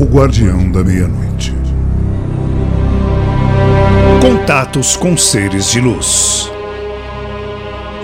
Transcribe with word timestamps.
O 0.00 0.04
Guardião 0.06 0.72
da 0.72 0.82
Meia-Noite. 0.82 1.54
Contatos 4.22 4.96
com 4.96 5.14
seres 5.14 5.70
de 5.70 5.78
luz. 5.78 6.50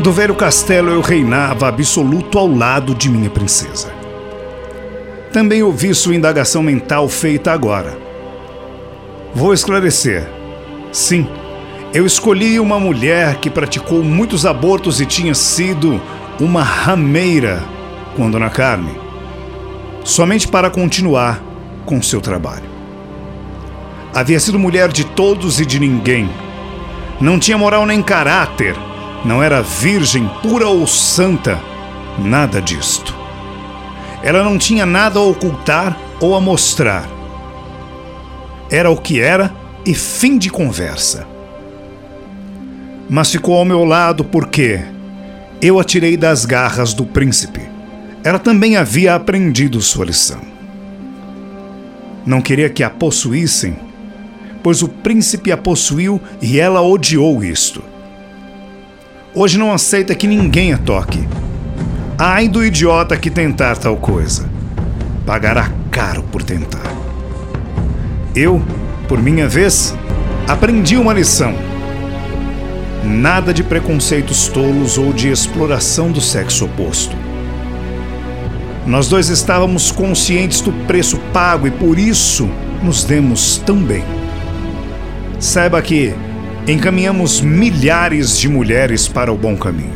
Do 0.00 0.12
velho 0.12 0.34
castelo 0.34 0.90
eu 0.90 1.00
reinava 1.00 1.68
absoluto 1.68 2.38
ao 2.38 2.54
lado 2.54 2.94
de 2.94 3.08
minha 3.08 3.30
princesa. 3.30 3.90
Também 5.32 5.62
ouvi 5.62 5.94
sua 5.94 6.14
indagação 6.14 6.62
mental 6.62 7.08
feita 7.08 7.50
agora. 7.50 7.96
Vou 9.34 9.54
esclarecer. 9.54 10.28
Sim, 10.92 11.26
eu 11.94 12.04
escolhi 12.04 12.60
uma 12.60 12.78
mulher 12.78 13.36
que 13.36 13.48
praticou 13.48 14.04
muitos 14.04 14.44
abortos 14.44 15.00
e 15.00 15.06
tinha 15.06 15.34
sido 15.34 15.98
uma 16.38 16.62
rameira 16.62 17.62
quando 18.14 18.38
na 18.38 18.50
carne, 18.50 18.92
somente 20.04 20.46
para 20.46 20.68
continuar 20.68 21.45
com 21.86 22.02
seu 22.02 22.20
trabalho. 22.20 22.68
Havia 24.14 24.40
sido 24.40 24.58
mulher 24.58 24.90
de 24.90 25.04
todos 25.04 25.60
e 25.60 25.64
de 25.64 25.78
ninguém. 25.78 26.28
Não 27.20 27.38
tinha 27.38 27.56
moral 27.56 27.86
nem 27.86 28.02
caráter. 28.02 28.76
Não 29.24 29.42
era 29.42 29.62
virgem, 29.62 30.28
pura 30.42 30.66
ou 30.66 30.86
santa. 30.86 31.58
Nada 32.18 32.60
disto. 32.60 33.14
Ela 34.22 34.42
não 34.42 34.58
tinha 34.58 34.84
nada 34.84 35.18
a 35.18 35.22
ocultar 35.22 35.96
ou 36.20 36.34
a 36.34 36.40
mostrar. 36.40 37.08
Era 38.70 38.90
o 38.90 38.96
que 38.96 39.20
era 39.20 39.54
e 39.84 39.94
fim 39.94 40.36
de 40.38 40.50
conversa. 40.50 41.26
Mas 43.08 43.30
ficou 43.30 43.56
ao 43.56 43.64
meu 43.64 43.84
lado 43.84 44.24
porque 44.24 44.80
eu 45.60 45.78
a 45.78 45.84
tirei 45.84 46.16
das 46.16 46.44
garras 46.44 46.92
do 46.92 47.04
príncipe. 47.04 47.60
Ela 48.24 48.38
também 48.38 48.76
havia 48.76 49.14
aprendido 49.14 49.80
sua 49.80 50.06
lição. 50.06 50.55
Não 52.26 52.42
queria 52.42 52.68
que 52.68 52.82
a 52.82 52.90
possuíssem, 52.90 53.76
pois 54.60 54.82
o 54.82 54.88
príncipe 54.88 55.52
a 55.52 55.56
possuiu 55.56 56.20
e 56.42 56.58
ela 56.58 56.82
odiou 56.82 57.44
isto. 57.44 57.84
Hoje 59.32 59.56
não 59.56 59.72
aceita 59.72 60.12
que 60.12 60.26
ninguém 60.26 60.72
a 60.72 60.78
toque. 60.78 61.20
Ai 62.18 62.48
do 62.48 62.64
idiota 62.64 63.16
que 63.16 63.30
tentar 63.30 63.76
tal 63.76 63.96
coisa. 63.96 64.50
Pagará 65.24 65.70
caro 65.90 66.24
por 66.24 66.42
tentar. 66.42 66.92
Eu, 68.34 68.60
por 69.06 69.22
minha 69.22 69.46
vez, 69.46 69.94
aprendi 70.48 70.96
uma 70.96 71.12
lição. 71.12 71.54
Nada 73.04 73.54
de 73.54 73.62
preconceitos 73.62 74.48
tolos 74.48 74.98
ou 74.98 75.12
de 75.12 75.30
exploração 75.30 76.10
do 76.10 76.20
sexo 76.20 76.64
oposto. 76.64 77.25
Nós 78.86 79.08
dois 79.08 79.28
estávamos 79.28 79.90
conscientes 79.90 80.60
do 80.60 80.72
preço 80.86 81.18
pago 81.32 81.66
e 81.66 81.72
por 81.72 81.98
isso 81.98 82.48
nos 82.84 83.02
demos 83.02 83.58
tão 83.66 83.82
bem. 83.82 84.04
Saiba 85.40 85.82
que 85.82 86.14
encaminhamos 86.68 87.40
milhares 87.40 88.38
de 88.38 88.48
mulheres 88.48 89.08
para 89.08 89.32
o 89.32 89.36
bom 89.36 89.56
caminho, 89.56 89.92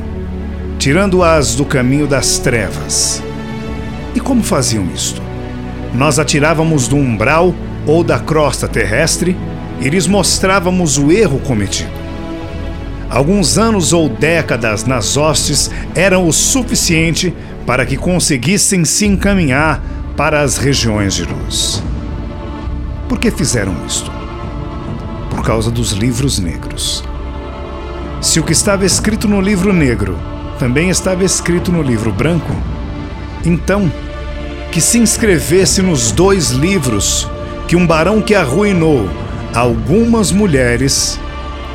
tirando-as 0.76 1.54
do 1.54 1.64
caminho 1.64 2.08
das 2.08 2.38
trevas. 2.38 3.22
E 4.12 4.18
como 4.18 4.42
faziam 4.42 4.84
isto? 4.92 5.22
Nós 5.94 6.18
atirávamos 6.18 6.88
do 6.88 6.96
umbral 6.96 7.54
ou 7.86 8.02
da 8.02 8.18
crosta 8.18 8.66
terrestre 8.66 9.36
e 9.80 9.88
lhes 9.88 10.08
mostrávamos 10.08 10.98
o 10.98 11.12
erro 11.12 11.38
cometido. 11.38 12.00
Alguns 13.08 13.58
anos 13.58 13.92
ou 13.92 14.08
décadas 14.08 14.84
nas 14.84 15.16
hostes 15.16 15.68
eram 15.96 16.28
o 16.28 16.32
suficiente 16.32 17.34
para 17.66 17.86
que 17.86 17.96
conseguissem 17.96 18.84
se 18.84 19.06
encaminhar 19.06 19.82
para 20.16 20.40
as 20.40 20.58
regiões 20.58 21.14
de 21.14 21.24
luz. 21.24 21.82
Por 23.08 23.18
que 23.18 23.30
fizeram 23.30 23.74
isto? 23.86 24.20
por 25.40 25.46
causa 25.46 25.70
dos 25.70 25.92
livros 25.92 26.38
negros. 26.38 27.02
Se 28.20 28.38
o 28.38 28.42
que 28.42 28.52
estava 28.52 28.84
escrito 28.84 29.26
no 29.26 29.40
livro 29.40 29.72
negro 29.72 30.18
também 30.58 30.90
estava 30.90 31.24
escrito 31.24 31.72
no 31.72 31.80
livro 31.80 32.12
branco, 32.12 32.54
então 33.46 33.90
que 34.70 34.82
se 34.82 34.98
inscrevesse 34.98 35.80
nos 35.80 36.12
dois 36.12 36.50
livros 36.50 37.26
que 37.66 37.74
um 37.74 37.86
barão 37.86 38.20
que 38.20 38.34
arruinou 38.34 39.08
algumas 39.54 40.30
mulheres 40.30 41.18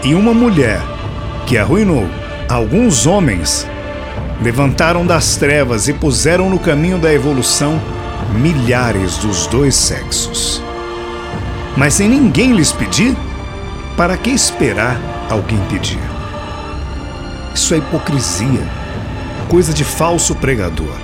e 0.04 0.14
uma 0.14 0.34
mulher 0.34 0.80
que 1.48 1.58
arruinou 1.58 2.08
alguns 2.48 3.08
homens 3.08 3.68
levantaram 4.42 5.06
das 5.06 5.38
trevas 5.38 5.88
e 5.88 5.94
puseram 5.94 6.50
no 6.50 6.60
caminho 6.60 6.98
da 6.98 7.14
evolução 7.14 7.82
milhares 8.34 9.18
dos 9.18 9.48
dois 9.48 9.76
sexos. 9.76 10.62
Mas 11.78 11.96
sem 11.96 12.10
ninguém 12.10 12.54
lhes 12.54 12.72
pedir, 12.72 13.16
para 13.98 14.18
que 14.18 14.30
esperar 14.30 15.00
alguém 15.30 15.60
pedir? 15.70 16.00
Isso 17.54 17.74
é 17.74 17.78
hipocrisia, 17.78 18.62
coisa 19.50 19.74
de 19.74 19.84
falso 19.84 20.36
pregador. 20.36 20.96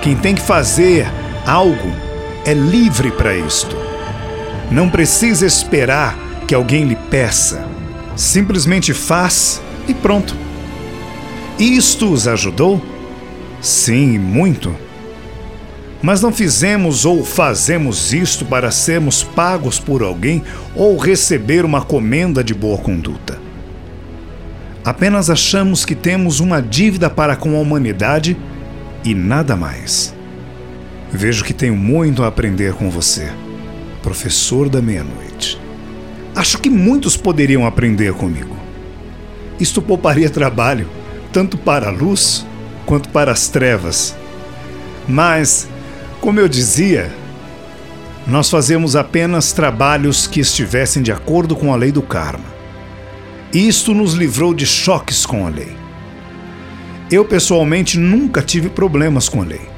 Quem 0.00 0.16
tem 0.16 0.34
que 0.34 0.42
fazer 0.42 1.06
algo 1.46 1.92
é 2.44 2.52
livre 2.54 3.10
para 3.10 3.34
isto. 3.34 3.76
Não 4.70 4.88
precisa 4.88 5.46
esperar 5.46 6.16
que 6.46 6.54
alguém 6.54 6.84
lhe 6.84 6.96
peça. 6.96 7.66
Simplesmente 8.16 8.92
faz 8.92 9.60
e 9.86 9.94
pronto. 9.94 10.34
Isto 11.58 12.12
os 12.12 12.26
ajudou? 12.26 12.82
Sim, 13.60 14.18
muito. 14.18 14.74
Mas 16.02 16.20
não 16.20 16.32
fizemos 16.32 17.04
ou 17.04 17.24
fazemos 17.24 18.12
isto 18.12 18.44
para 18.44 18.70
sermos 18.72 19.22
pagos 19.22 19.78
por 19.78 20.02
alguém 20.02 20.42
ou 20.74 20.96
receber 20.96 21.64
uma 21.64 21.80
comenda 21.80 22.42
de 22.42 22.52
boa 22.52 22.76
conduta. 22.76 23.38
Apenas 24.84 25.30
achamos 25.30 25.84
que 25.84 25.94
temos 25.94 26.40
uma 26.40 26.60
dívida 26.60 27.08
para 27.08 27.36
com 27.36 27.56
a 27.56 27.60
humanidade 27.60 28.36
e 29.04 29.14
nada 29.14 29.54
mais. 29.54 30.12
Vejo 31.12 31.44
que 31.44 31.52
tenho 31.52 31.76
muito 31.76 32.24
a 32.24 32.26
aprender 32.26 32.72
com 32.72 32.90
você, 32.90 33.30
professor 34.02 34.68
da 34.68 34.82
meia-noite. 34.82 35.60
Acho 36.34 36.58
que 36.58 36.68
muitos 36.68 37.16
poderiam 37.16 37.64
aprender 37.64 38.12
comigo. 38.14 38.56
Isto 39.60 39.80
pouparia 39.80 40.28
trabalho, 40.28 40.88
tanto 41.32 41.56
para 41.56 41.88
a 41.88 41.90
luz 41.90 42.46
quanto 42.86 43.08
para 43.08 43.32
as 43.32 43.48
trevas. 43.48 44.14
Mas 45.08 45.68
como 46.20 46.38
eu 46.38 46.46
dizia, 46.46 47.12
nós 48.26 48.48
fazemos 48.48 48.94
apenas 48.94 49.52
trabalhos 49.52 50.26
que 50.26 50.38
estivessem 50.38 51.02
de 51.02 51.10
acordo 51.10 51.56
com 51.56 51.72
a 51.72 51.76
lei 51.76 51.90
do 51.90 52.02
karma. 52.02 52.44
Isto 53.52 53.92
nos 53.92 54.14
livrou 54.14 54.54
de 54.54 54.64
choques 54.64 55.26
com 55.26 55.46
a 55.46 55.50
lei. 55.50 55.76
Eu 57.10 57.24
pessoalmente 57.24 57.98
nunca 57.98 58.40
tive 58.40 58.70
problemas 58.70 59.28
com 59.28 59.42
a 59.42 59.44
lei. 59.44 59.68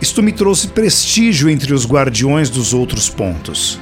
Isto 0.00 0.22
me 0.22 0.30
trouxe 0.30 0.68
prestígio 0.68 1.48
entre 1.48 1.72
os 1.74 1.86
guardiões 1.86 2.50
dos 2.50 2.72
outros 2.72 3.08
pontos. 3.08 3.80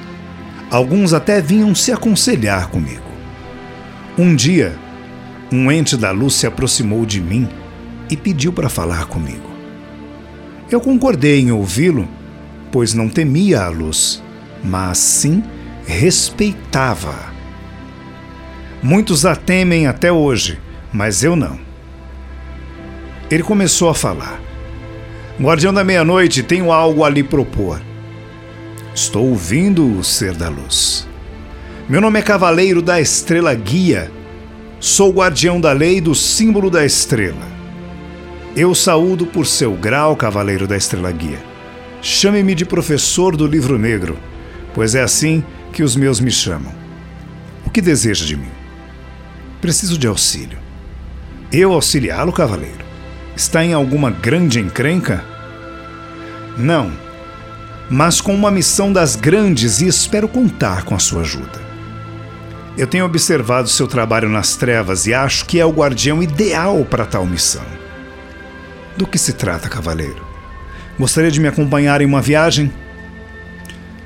Alguns 0.70 1.12
até 1.12 1.40
vinham 1.40 1.74
se 1.74 1.92
aconselhar 1.92 2.68
comigo. 2.68 3.10
Um 4.16 4.34
dia, 4.34 4.78
um 5.52 5.70
ente 5.70 5.96
da 5.96 6.10
luz 6.10 6.34
se 6.34 6.46
aproximou 6.46 7.06
de 7.06 7.20
mim 7.20 7.48
e 8.10 8.16
pediu 8.16 8.52
para 8.52 8.68
falar 8.68 9.06
comigo. 9.06 9.50
Eu 10.70 10.80
concordei 10.80 11.40
em 11.40 11.52
ouvi-lo, 11.52 12.08
pois 12.72 12.92
não 12.92 13.08
temia 13.08 13.62
a 13.62 13.68
luz, 13.68 14.22
mas 14.62 14.98
sim 14.98 15.42
respeitava. 15.86 17.14
Muitos 18.82 19.24
a 19.24 19.36
temem 19.36 19.86
até 19.86 20.10
hoje, 20.10 20.58
mas 20.92 21.22
eu 21.22 21.36
não. 21.36 21.58
Ele 23.30 23.42
começou 23.42 23.88
a 23.88 23.94
falar. 23.94 24.40
Guardião 25.40 25.72
da 25.72 25.84
meia-noite, 25.84 26.42
tenho 26.42 26.72
algo 26.72 27.04
a 27.04 27.10
lhe 27.10 27.22
propor. 27.22 27.80
Estou 28.94 29.28
ouvindo 29.28 29.98
o 29.98 30.02
ser 30.02 30.34
da 30.34 30.48
luz. 30.48 31.06
Meu 31.88 32.00
nome 32.00 32.18
é 32.18 32.22
Cavaleiro 32.22 32.80
da 32.80 33.00
Estrela 33.00 33.54
Guia. 33.54 34.10
Sou 34.78 35.10
guardião 35.10 35.58
da 35.58 35.72
lei 35.72 36.02
do 36.02 36.14
símbolo 36.14 36.70
da 36.70 36.84
estrela. 36.84 37.46
Eu 38.54 38.74
saúdo 38.74 39.24
por 39.24 39.46
seu 39.46 39.72
grau, 39.72 40.14
Cavaleiro 40.14 40.66
da 40.66 40.76
Estrela 40.76 41.10
Guia. 41.10 41.42
Chame-me 42.02 42.54
de 42.54 42.66
professor 42.66 43.36
do 43.36 43.46
livro 43.46 43.78
negro, 43.78 44.18
pois 44.74 44.94
é 44.94 45.02
assim 45.02 45.42
que 45.72 45.82
os 45.82 45.96
meus 45.96 46.20
me 46.20 46.30
chamam. 46.30 46.74
O 47.64 47.70
que 47.70 47.80
deseja 47.80 48.26
de 48.26 48.36
mim? 48.36 48.50
Preciso 49.62 49.96
de 49.96 50.06
auxílio. 50.06 50.58
Eu 51.50 51.72
auxiliá-lo, 51.72 52.32
cavaleiro? 52.32 52.84
Está 53.34 53.64
em 53.64 53.72
alguma 53.72 54.10
grande 54.10 54.60
encrenca? 54.60 55.24
Não, 56.56 56.92
mas 57.90 58.20
com 58.20 58.34
uma 58.34 58.50
missão 58.50 58.92
das 58.92 59.16
grandes 59.16 59.80
e 59.80 59.86
espero 59.86 60.28
contar 60.28 60.84
com 60.84 60.94
a 60.94 60.98
sua 60.98 61.22
ajuda. 61.22 61.65
Eu 62.76 62.86
tenho 62.86 63.06
observado 63.06 63.68
seu 63.70 63.88
trabalho 63.88 64.28
nas 64.28 64.54
trevas 64.54 65.06
e 65.06 65.14
acho 65.14 65.46
que 65.46 65.58
é 65.58 65.64
o 65.64 65.72
guardião 65.72 66.22
ideal 66.22 66.84
para 66.84 67.06
tal 67.06 67.24
missão. 67.24 67.64
Do 68.98 69.06
que 69.06 69.16
se 69.16 69.32
trata, 69.32 69.66
cavaleiro? 69.66 70.26
Gostaria 70.98 71.30
de 71.30 71.40
me 71.40 71.48
acompanhar 71.48 72.02
em 72.02 72.04
uma 72.04 72.20
viagem? 72.20 72.70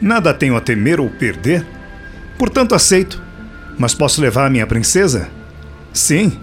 Nada 0.01 0.33
tenho 0.33 0.57
a 0.57 0.61
temer 0.61 1.01
ou 1.01 1.11
perder. 1.11 1.67
Portanto, 2.39 2.75
aceito. 2.75 3.21
Mas 3.77 3.93
posso 3.93 4.21
levar 4.21 4.47
a 4.47 4.51
minha 4.51 4.67
princesa? 4.67 5.29
Sim. 5.93 6.39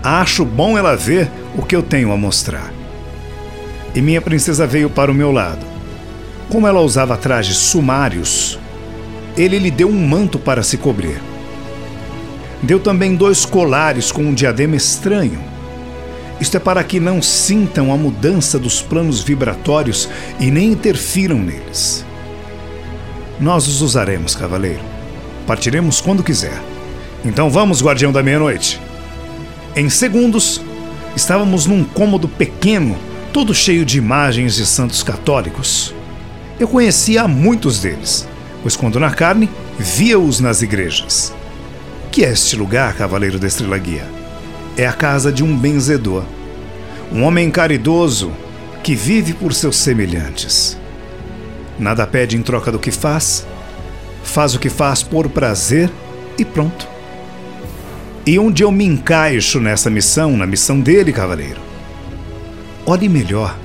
Acho 0.00 0.44
bom 0.44 0.78
ela 0.78 0.96
ver 0.96 1.28
o 1.56 1.62
que 1.62 1.74
eu 1.74 1.82
tenho 1.82 2.12
a 2.12 2.16
mostrar. 2.16 2.72
E 3.94 4.00
minha 4.00 4.20
princesa 4.20 4.64
veio 4.64 4.88
para 4.88 5.10
o 5.10 5.14
meu 5.14 5.32
lado. 5.32 5.66
Como 6.48 6.68
ela 6.68 6.80
usava 6.80 7.16
trajes 7.16 7.56
sumários, 7.56 8.60
ele 9.36 9.58
lhe 9.58 9.70
deu 9.70 9.88
um 9.88 10.06
manto 10.06 10.38
para 10.38 10.62
se 10.62 10.76
cobrir. 10.76 11.33
Deu 12.64 12.80
também 12.80 13.14
dois 13.14 13.44
colares 13.44 14.10
com 14.10 14.22
um 14.22 14.32
diadema 14.32 14.74
estranho. 14.74 15.38
Isto 16.40 16.56
é 16.56 16.60
para 16.60 16.82
que 16.82 16.98
não 16.98 17.20
sintam 17.20 17.92
a 17.92 17.96
mudança 17.96 18.58
dos 18.58 18.80
planos 18.80 19.20
vibratórios 19.20 20.08
e 20.40 20.50
nem 20.50 20.72
interfiram 20.72 21.38
neles. 21.38 22.06
Nós 23.38 23.68
os 23.68 23.82
usaremos, 23.82 24.34
cavaleiro. 24.34 24.80
Partiremos 25.46 26.00
quando 26.00 26.22
quiser. 26.22 26.58
Então 27.22 27.50
vamos, 27.50 27.82
guardião 27.82 28.10
da 28.10 28.22
meia-noite. 28.22 28.80
Em 29.76 29.90
segundos, 29.90 30.62
estávamos 31.14 31.66
num 31.66 31.84
cômodo 31.84 32.28
pequeno, 32.28 32.96
todo 33.30 33.54
cheio 33.54 33.84
de 33.84 33.98
imagens 33.98 34.54
de 34.54 34.64
santos 34.64 35.02
católicos. 35.02 35.94
Eu 36.58 36.66
conhecia 36.66 37.28
muitos 37.28 37.80
deles, 37.80 38.26
pois 38.62 38.74
quando 38.74 38.98
na 38.98 39.10
carne, 39.10 39.50
via-os 39.78 40.40
nas 40.40 40.62
igrejas. 40.62 41.34
Que 42.14 42.24
é 42.24 42.30
este 42.30 42.54
lugar, 42.54 42.94
cavaleiro 42.94 43.40
da 43.40 43.48
Estrela 43.48 43.76
Guia? 43.76 44.06
É 44.76 44.86
a 44.86 44.92
casa 44.92 45.32
de 45.32 45.42
um 45.42 45.58
benzedor, 45.58 46.22
um 47.10 47.24
homem 47.24 47.50
caridoso 47.50 48.30
que 48.84 48.94
vive 48.94 49.32
por 49.32 49.52
seus 49.52 49.76
semelhantes. 49.78 50.78
Nada 51.76 52.06
pede 52.06 52.36
em 52.36 52.42
troca 52.42 52.70
do 52.70 52.78
que 52.78 52.92
faz, 52.92 53.44
faz 54.22 54.54
o 54.54 54.60
que 54.60 54.70
faz 54.70 55.02
por 55.02 55.28
prazer 55.28 55.90
e 56.38 56.44
pronto. 56.44 56.86
E 58.24 58.38
onde 58.38 58.62
eu 58.62 58.70
me 58.70 58.84
encaixo 58.84 59.58
nessa 59.58 59.90
missão, 59.90 60.36
na 60.36 60.46
missão 60.46 60.80
dele, 60.80 61.12
cavaleiro? 61.12 61.60
Olhe 62.86 63.08
melhor 63.08 63.58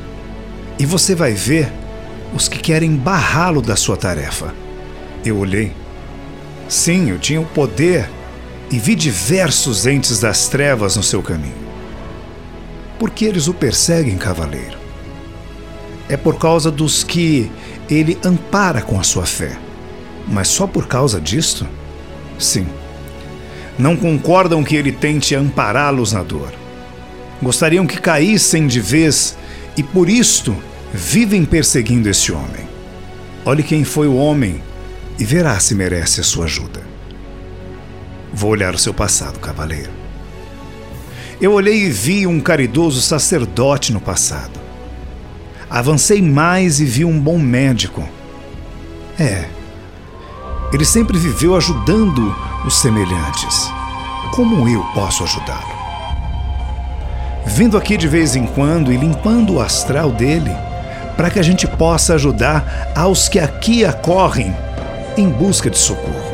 e 0.79 0.87
você 0.87 1.13
vai 1.13 1.33
ver 1.33 1.71
os 2.33 2.47
que 2.47 2.57
querem 2.57 2.95
barrá-lo 2.95 3.61
da 3.61 3.75
sua 3.75 3.95
tarefa. 3.95 4.55
Eu 5.23 5.37
olhei. 5.37 5.71
Sim, 6.67 7.11
eu 7.11 7.19
tinha 7.19 7.39
o 7.39 7.45
poder 7.45 8.09
e 8.71 8.77
vi 8.77 8.95
diversos 8.95 9.85
entes 9.87 10.19
das 10.19 10.47
trevas 10.47 10.95
no 10.95 11.03
seu 11.03 11.21
caminho. 11.21 11.69
Por 12.99 13.09
que 13.09 13.25
eles 13.25 13.47
o 13.47 13.53
perseguem, 13.53 14.17
cavaleiro? 14.17 14.77
É 16.07 16.17
por 16.17 16.37
causa 16.37 16.69
dos 16.69 17.03
que 17.03 17.49
ele 17.89 18.17
ampara 18.23 18.81
com 18.81 18.99
a 18.99 19.03
sua 19.03 19.25
fé. 19.25 19.57
Mas 20.27 20.47
só 20.47 20.67
por 20.67 20.87
causa 20.87 21.19
disto? 21.19 21.67
Sim. 22.37 22.67
Não 23.77 23.95
concordam 23.95 24.63
que 24.63 24.75
ele 24.75 24.91
tente 24.91 25.33
ampará-los 25.33 26.11
na 26.11 26.21
dor. 26.21 26.51
Gostariam 27.41 27.87
que 27.87 27.99
caíssem 27.99 28.67
de 28.67 28.81
vez 28.81 29.37
e 29.77 29.81
por 29.81 30.09
isto 30.09 30.55
vivem 30.93 31.45
perseguindo 31.45 32.09
este 32.09 32.31
homem. 32.31 32.67
Olhe 33.45 33.63
quem 33.63 33.83
foi 33.83 34.07
o 34.07 34.15
homem 34.15 34.61
e 35.17 35.23
verá 35.23 35.59
se 35.59 35.73
merece 35.73 36.19
a 36.19 36.23
sua 36.23 36.45
ajuda. 36.45 36.88
Vou 38.33 38.51
olhar 38.51 38.73
o 38.73 38.79
seu 38.79 38.93
passado, 38.93 39.39
cavaleiro. 39.39 39.91
Eu 41.41 41.53
olhei 41.53 41.85
e 41.85 41.89
vi 41.89 42.27
um 42.27 42.39
caridoso 42.39 43.01
sacerdote 43.01 43.93
no 43.93 44.01
passado. 44.01 44.59
Avancei 45.69 46.21
mais 46.21 46.79
e 46.79 46.85
vi 46.85 47.05
um 47.05 47.19
bom 47.19 47.37
médico. 47.37 48.07
É, 49.17 49.45
ele 50.71 50.85
sempre 50.85 51.17
viveu 51.17 51.55
ajudando 51.55 52.35
os 52.65 52.79
semelhantes. 52.79 53.71
Como 54.31 54.67
eu 54.67 54.83
posso 54.93 55.23
ajudá-lo? 55.23 55.79
Vindo 57.45 57.77
aqui 57.77 57.97
de 57.97 58.07
vez 58.07 58.35
em 58.35 58.45
quando 58.45 58.91
e 58.91 58.97
limpando 58.97 59.55
o 59.55 59.61
astral 59.61 60.11
dele, 60.11 60.51
para 61.17 61.29
que 61.29 61.39
a 61.39 61.43
gente 61.43 61.67
possa 61.67 62.13
ajudar 62.13 62.91
aos 62.95 63.27
que 63.27 63.39
aqui 63.39 63.83
acorrem 63.83 64.55
em 65.17 65.29
busca 65.29 65.69
de 65.69 65.77
socorro. 65.77 66.28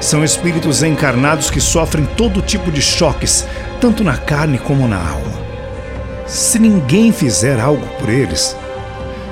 São 0.00 0.22
espíritos 0.22 0.82
encarnados 0.82 1.50
que 1.50 1.60
sofrem 1.60 2.06
todo 2.16 2.42
tipo 2.42 2.70
de 2.70 2.82
choques, 2.82 3.46
tanto 3.80 4.04
na 4.04 4.16
carne 4.16 4.58
como 4.58 4.86
na 4.86 4.98
alma 4.98 5.46
se 6.26 6.58
ninguém 6.58 7.12
fizer 7.12 7.60
algo 7.60 7.86
por 7.98 8.08
eles, 8.08 8.56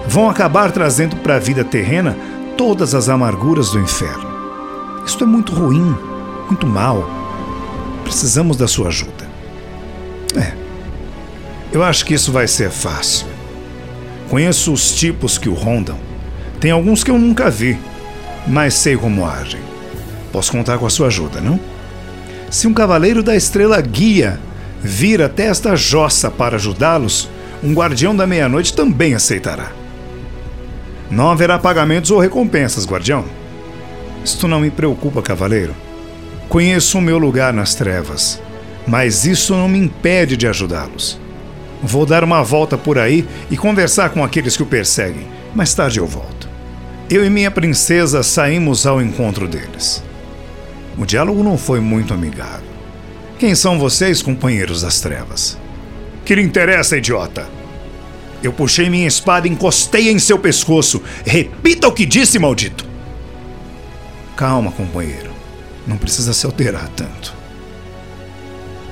vão 0.07 0.31
acabar 0.31 0.71
trazendo 0.71 1.17
para 1.17 1.37
a 1.37 1.41
vida 1.41 1.65
terrena 1.65 2.17
todas 2.57 2.95
as 2.95 3.09
amarguras 3.09 3.71
do 3.71 3.81
inferno. 3.81 4.33
Isto 5.05 5.25
é 5.25 5.27
muito 5.27 5.53
ruim, 5.53 5.97
muito 6.47 6.67
mal. 6.67 7.09
Precisamos 8.05 8.57
da 8.57 8.69
sua 8.69 8.89
ajuda. 8.89 9.29
É. 10.37 10.53
Eu 11.73 11.83
acho 11.83 12.05
que 12.05 12.15
isso 12.15 12.31
vai 12.31 12.47
ser 12.47 12.71
fácil. 12.71 13.27
Conheço 14.29 14.73
os 14.73 14.93
tipos 14.93 15.37
que 15.37 15.49
o 15.49 15.55
rondam. 15.55 15.99
Tem 16.61 16.71
alguns 16.71 17.03
que 17.03 17.11
eu 17.11 17.19
nunca 17.19 17.51
vi, 17.51 17.79
mas 18.47 18.75
sei 18.75 18.97
como 18.97 19.27
agem. 19.27 19.61
Posso 20.35 20.51
contar 20.51 20.79
com 20.79 20.87
a 20.87 20.91
sua 20.91 21.07
ajuda, 21.07 21.41
não? 21.41 21.61
Se 22.51 22.67
um 22.67 22.75
cavaleiro 22.75 23.23
da 23.23 23.37
estrela 23.37 23.81
guia 23.81 24.41
vir 24.83 25.23
até 25.23 25.45
esta 25.45 25.77
jossa 25.77 26.29
para 26.29 26.57
ajudá-los, 26.57 27.31
um 27.63 27.73
guardião 27.73 28.17
da 28.17 28.27
meia-noite 28.27 28.75
também 28.75 29.15
aceitará. 29.15 29.71
Não 31.09 31.31
haverá 31.31 31.57
pagamentos 31.57 32.11
ou 32.11 32.19
recompensas, 32.19 32.85
guardião. 32.85 33.25
Isto 34.25 34.49
não 34.49 34.59
me 34.59 34.73
preocupa, 34.73 35.23
cavaleiro. 35.23 35.73
Conheço 36.49 36.99
o 36.99 37.01
meu 37.01 37.17
lugar 37.17 37.53
nas 37.53 37.77
trevas, 37.77 38.43
mas 38.89 39.25
isso 39.25 39.55
não 39.55 39.69
me 39.69 39.79
impede 39.79 40.37
de 40.37 40.49
ajudá-los. 40.49 41.17
Vou 41.81 42.05
dar 42.05 42.25
uma 42.25 42.43
volta 42.43 42.77
por 42.77 42.99
aí 42.99 43.25
e 43.53 43.57
conversar 43.57 44.11
com 44.11 44.25
aqueles 44.25 44.57
que 44.57 44.65
o 44.65 44.67
perseguem. 44.67 45.29
Mais 45.55 45.73
tarde 45.75 46.01
eu 46.01 46.09
volto. 46.09 46.49
Eu 47.09 47.25
e 47.25 47.31
minha 47.31 47.53
princesa 47.53 48.25
saímos 48.25 48.85
ao 48.85 49.01
encontro 49.01 49.47
deles. 49.47 50.03
O 50.97 51.05
diálogo 51.05 51.43
não 51.43 51.59
foi 51.59 51.81
muito 51.81 52.15
amigável. 52.15 52.69
Quem 53.39 53.55
são 53.55 53.79
vocês, 53.79 54.23
companheiros 54.23 54.83
das 54.83 55.01
trevas? 55.01 55.59
Que 56.25 56.35
lhe 56.35 56.43
interessa, 56.43 56.97
idiota? 56.97 57.49
Eu 58.43 58.53
puxei 58.53 58.89
minha 58.89 59.09
espada 59.09 59.49
e 59.49 59.51
encostei 59.51 60.11
em 60.11 60.19
seu 60.19 60.39
pescoço. 60.39 61.03
Repita 61.25 61.89
o 61.89 61.93
que 61.93 62.07
disse, 62.07 62.39
maldito! 62.39 62.87
Calma, 64.37 64.71
companheiro. 64.71 65.31
Não 65.87 65.97
precisa 65.97 66.33
se 66.33 66.47
alterar 66.47 66.89
tanto. 66.91 67.35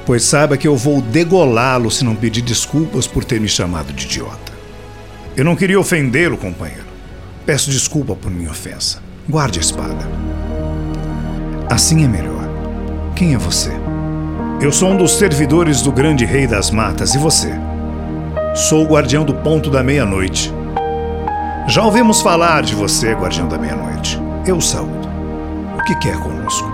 Pois 0.04 0.24
saiba 0.24 0.56
que 0.56 0.66
eu 0.66 0.76
vou 0.76 1.00
degolá-lo 1.00 1.90
se 1.90 2.04
não 2.04 2.16
pedir 2.16 2.42
desculpas 2.42 3.06
por 3.06 3.24
ter 3.24 3.40
me 3.40 3.48
chamado 3.48 3.92
de 3.92 4.06
idiota. 4.06 4.52
Eu 5.36 5.44
não 5.44 5.56
queria 5.56 5.78
ofendê-lo, 5.78 6.36
companheiro. 6.36 6.84
Peço 7.46 7.70
desculpa 7.70 8.14
por 8.14 8.30
minha 8.30 8.50
ofensa. 8.50 9.00
Guarde 9.28 9.58
a 9.58 9.62
espada. 9.62 10.08
Assim 11.72 12.04
é 12.04 12.06
melhor. 12.06 12.46
Quem 13.16 13.32
é 13.32 13.38
você? 13.38 13.70
Eu 14.60 14.70
sou 14.70 14.90
um 14.90 14.96
dos 14.98 15.16
servidores 15.16 15.80
do 15.80 15.90
grande 15.90 16.26
rei 16.26 16.46
das 16.46 16.70
matas, 16.70 17.14
e 17.14 17.18
você? 17.18 17.50
Sou 18.54 18.84
o 18.84 18.86
guardião 18.86 19.24
do 19.24 19.32
ponto 19.32 19.70
da 19.70 19.82
meia-noite. 19.82 20.52
Já 21.66 21.82
ouvimos 21.82 22.20
falar 22.20 22.62
de 22.62 22.74
você, 22.74 23.14
guardião 23.14 23.48
da 23.48 23.56
meia-noite. 23.56 24.20
Eu 24.46 24.58
o 24.58 24.60
saúdo. 24.60 25.08
O 25.78 25.82
que 25.84 25.94
quer 25.94 26.20
conosco? 26.20 26.70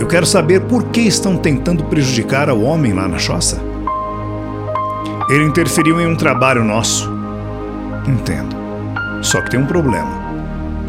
Eu 0.00 0.06
quero 0.06 0.24
saber 0.24 0.62
por 0.62 0.84
que 0.84 1.02
estão 1.02 1.36
tentando 1.36 1.84
prejudicar 1.84 2.48
ao 2.48 2.62
homem 2.62 2.94
lá 2.94 3.06
na 3.06 3.18
choça. 3.18 3.60
Ele 5.28 5.44
interferiu 5.44 6.00
em 6.00 6.06
um 6.06 6.16
trabalho 6.16 6.64
nosso. 6.64 7.06
Entendo. 8.08 8.56
Só 9.20 9.42
que 9.42 9.50
tem 9.50 9.60
um 9.60 9.66
problema. 9.66 10.10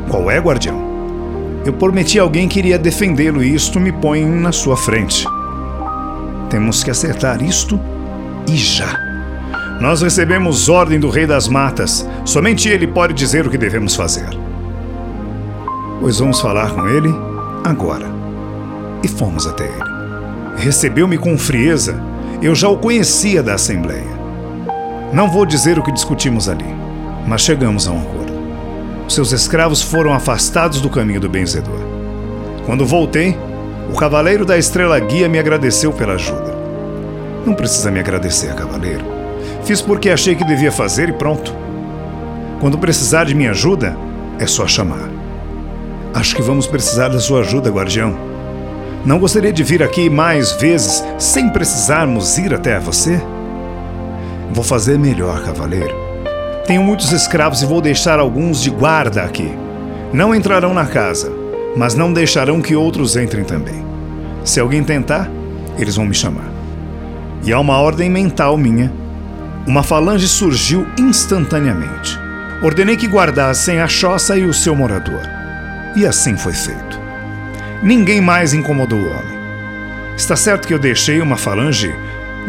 Qual 0.07 0.31
é, 0.31 0.39
guardião? 0.39 0.90
Eu 1.63 1.73
prometi 1.73 2.19
a 2.19 2.23
alguém 2.23 2.47
que 2.47 2.59
iria 2.59 2.79
defendê-lo 2.79 3.43
e 3.43 3.53
isto 3.53 3.79
me 3.79 3.91
põe 3.91 4.25
na 4.25 4.51
sua 4.51 4.75
frente. 4.75 5.27
Temos 6.49 6.83
que 6.83 6.89
acertar 6.89 7.41
isto 7.43 7.79
e 8.47 8.55
já. 8.55 8.99
Nós 9.79 10.01
recebemos 10.01 10.69
ordem 10.69 10.99
do 10.99 11.09
Rei 11.09 11.25
das 11.25 11.47
Matas. 11.47 12.07
Somente 12.25 12.67
ele 12.67 12.87
pode 12.87 13.13
dizer 13.13 13.45
o 13.45 13.49
que 13.49 13.57
devemos 13.57 13.95
fazer. 13.95 14.29
Pois 15.99 16.19
vamos 16.19 16.41
falar 16.41 16.71
com 16.71 16.87
ele 16.87 17.13
agora. 17.63 18.07
E 19.03 19.07
fomos 19.07 19.45
até 19.45 19.65
ele. 19.65 19.91
Recebeu-me 20.57 21.17
com 21.17 21.37
frieza. 21.37 21.99
Eu 22.41 22.55
já 22.55 22.67
o 22.69 22.77
conhecia 22.77 23.43
da 23.43 23.53
Assembleia. 23.53 24.19
Não 25.13 25.29
vou 25.29 25.45
dizer 25.45 25.77
o 25.77 25.83
que 25.83 25.91
discutimos 25.91 26.49
ali, 26.49 26.65
mas 27.27 27.41
chegamos 27.41 27.87
a 27.87 27.91
um 27.91 28.01
acordo. 28.01 28.30
Seus 29.11 29.33
escravos 29.33 29.81
foram 29.81 30.13
afastados 30.13 30.79
do 30.79 30.89
caminho 30.89 31.19
do 31.19 31.27
benzedor. 31.27 31.81
Quando 32.65 32.85
voltei, 32.85 33.37
o 33.93 33.97
cavaleiro 33.97 34.45
da 34.45 34.57
estrela 34.57 34.97
guia 35.01 35.27
me 35.27 35.37
agradeceu 35.37 35.91
pela 35.91 36.13
ajuda. 36.13 36.55
Não 37.45 37.53
precisa 37.53 37.91
me 37.91 37.99
agradecer, 37.99 38.55
cavaleiro. 38.55 39.03
Fiz 39.65 39.81
porque 39.81 40.09
achei 40.09 40.33
que 40.33 40.45
devia 40.45 40.71
fazer 40.71 41.09
e 41.09 41.11
pronto. 41.11 41.53
Quando 42.61 42.77
precisar 42.77 43.25
de 43.25 43.35
minha 43.35 43.51
ajuda, 43.51 43.97
é 44.39 44.47
só 44.47 44.65
chamar. 44.65 45.09
Acho 46.13 46.33
que 46.33 46.41
vamos 46.41 46.65
precisar 46.65 47.09
da 47.09 47.19
sua 47.19 47.41
ajuda, 47.41 47.69
guardião. 47.69 48.15
Não 49.05 49.19
gostaria 49.19 49.51
de 49.51 49.61
vir 49.61 49.83
aqui 49.83 50.09
mais 50.09 50.53
vezes 50.53 51.03
sem 51.19 51.49
precisarmos 51.49 52.37
ir 52.37 52.53
até 52.53 52.79
você? 52.79 53.21
Vou 54.53 54.63
fazer 54.63 54.97
melhor, 54.97 55.43
cavaleiro. 55.43 56.10
Tenho 56.65 56.83
muitos 56.83 57.11
escravos 57.11 57.61
e 57.61 57.65
vou 57.65 57.81
deixar 57.81 58.19
alguns 58.19 58.61
de 58.61 58.69
guarda 58.69 59.23
aqui. 59.23 59.51
Não 60.13 60.33
entrarão 60.35 60.73
na 60.73 60.85
casa, 60.85 61.31
mas 61.75 61.95
não 61.95 62.13
deixarão 62.13 62.61
que 62.61 62.75
outros 62.75 63.15
entrem 63.15 63.43
também. 63.43 63.83
Se 64.43 64.59
alguém 64.59 64.83
tentar, 64.83 65.29
eles 65.77 65.95
vão 65.95 66.05
me 66.05 66.13
chamar. 66.13 66.51
E 67.43 67.51
há 67.51 67.59
uma 67.59 67.77
ordem 67.77 68.09
mental 68.09 68.57
minha. 68.57 68.91
Uma 69.65 69.81
falange 69.81 70.27
surgiu 70.27 70.87
instantaneamente. 70.97 72.19
Ordenei 72.61 72.95
que 72.95 73.07
guardassem 73.07 73.79
a 73.79 73.87
choça 73.87 74.37
e 74.37 74.45
o 74.45 74.53
seu 74.53 74.75
morador. 74.75 75.21
E 75.95 76.05
assim 76.05 76.37
foi 76.37 76.53
feito. 76.53 76.99
Ninguém 77.81 78.21
mais 78.21 78.53
incomodou 78.53 78.99
o 78.99 79.09
homem. 79.09 79.41
Está 80.15 80.35
certo 80.35 80.67
que 80.67 80.73
eu 80.73 80.79
deixei 80.79 81.19
uma 81.21 81.37
falange 81.37 81.93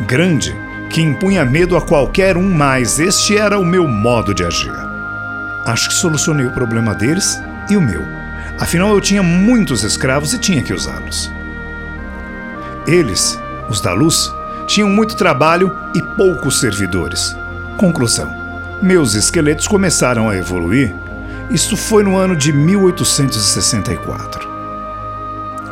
grande 0.07 0.55
que 0.93 1.01
impunha 1.01 1.43
medo 1.43 1.75
a 1.75 1.81
qualquer 1.81 2.37
um, 2.37 2.55
mas 2.55 3.01
este 3.01 3.39
era 3.39 3.59
o 3.59 3.65
meu 3.65 3.89
modo 3.89 4.35
de 4.35 4.45
agir. 4.45 4.75
Acho 5.65 5.89
que 5.89 5.95
solucionei 5.95 6.45
o 6.45 6.53
problema 6.53 6.95
deles 6.95 7.41
e 7.71 7.79
o 7.79 7.81
meu. 7.81 8.03
Afinal, 8.61 8.91
eu 8.91 9.01
tinha 9.01 9.23
muitos 9.23 9.85
escravos 9.85 10.35
e 10.35 10.39
tinha 10.39 10.63
que 10.63 10.75
usá-los. 10.75 11.31
Eles, 12.87 13.41
os 13.71 13.81
da 13.81 13.95
luz, 13.95 14.31
tinham 14.67 14.91
muito 14.91 15.17
trabalho 15.17 15.75
e 15.95 16.03
poucos 16.03 16.61
servidores. 16.61 17.35
Conclusão: 17.79 18.31
meus 18.83 19.15
esqueletos 19.15 19.67
começaram 19.67 20.29
a 20.29 20.37
evoluir. 20.37 20.95
Isto 21.51 21.75
foi 21.75 22.03
no 22.03 22.19
ano 22.19 22.37
de 22.37 22.53
1864. 22.53 24.47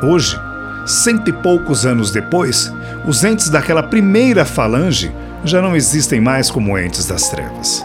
Hoje, 0.02 0.40
cento 0.86 1.28
e 1.28 1.32
poucos 1.32 1.84
anos 1.84 2.10
depois, 2.10 2.72
os 3.06 3.24
entes 3.24 3.48
daquela 3.48 3.82
primeira 3.82 4.44
falange 4.44 5.10
já 5.44 5.62
não 5.62 5.74
existem 5.74 6.20
mais 6.20 6.50
como 6.50 6.78
entes 6.78 7.06
das 7.06 7.30
trevas, 7.30 7.84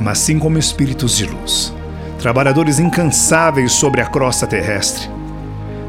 mas 0.00 0.18
sim 0.18 0.38
como 0.38 0.58
espíritos 0.58 1.16
de 1.16 1.26
luz, 1.26 1.72
trabalhadores 2.18 2.78
incansáveis 2.78 3.72
sobre 3.72 4.00
a 4.00 4.06
crosta 4.06 4.46
terrestre. 4.46 5.08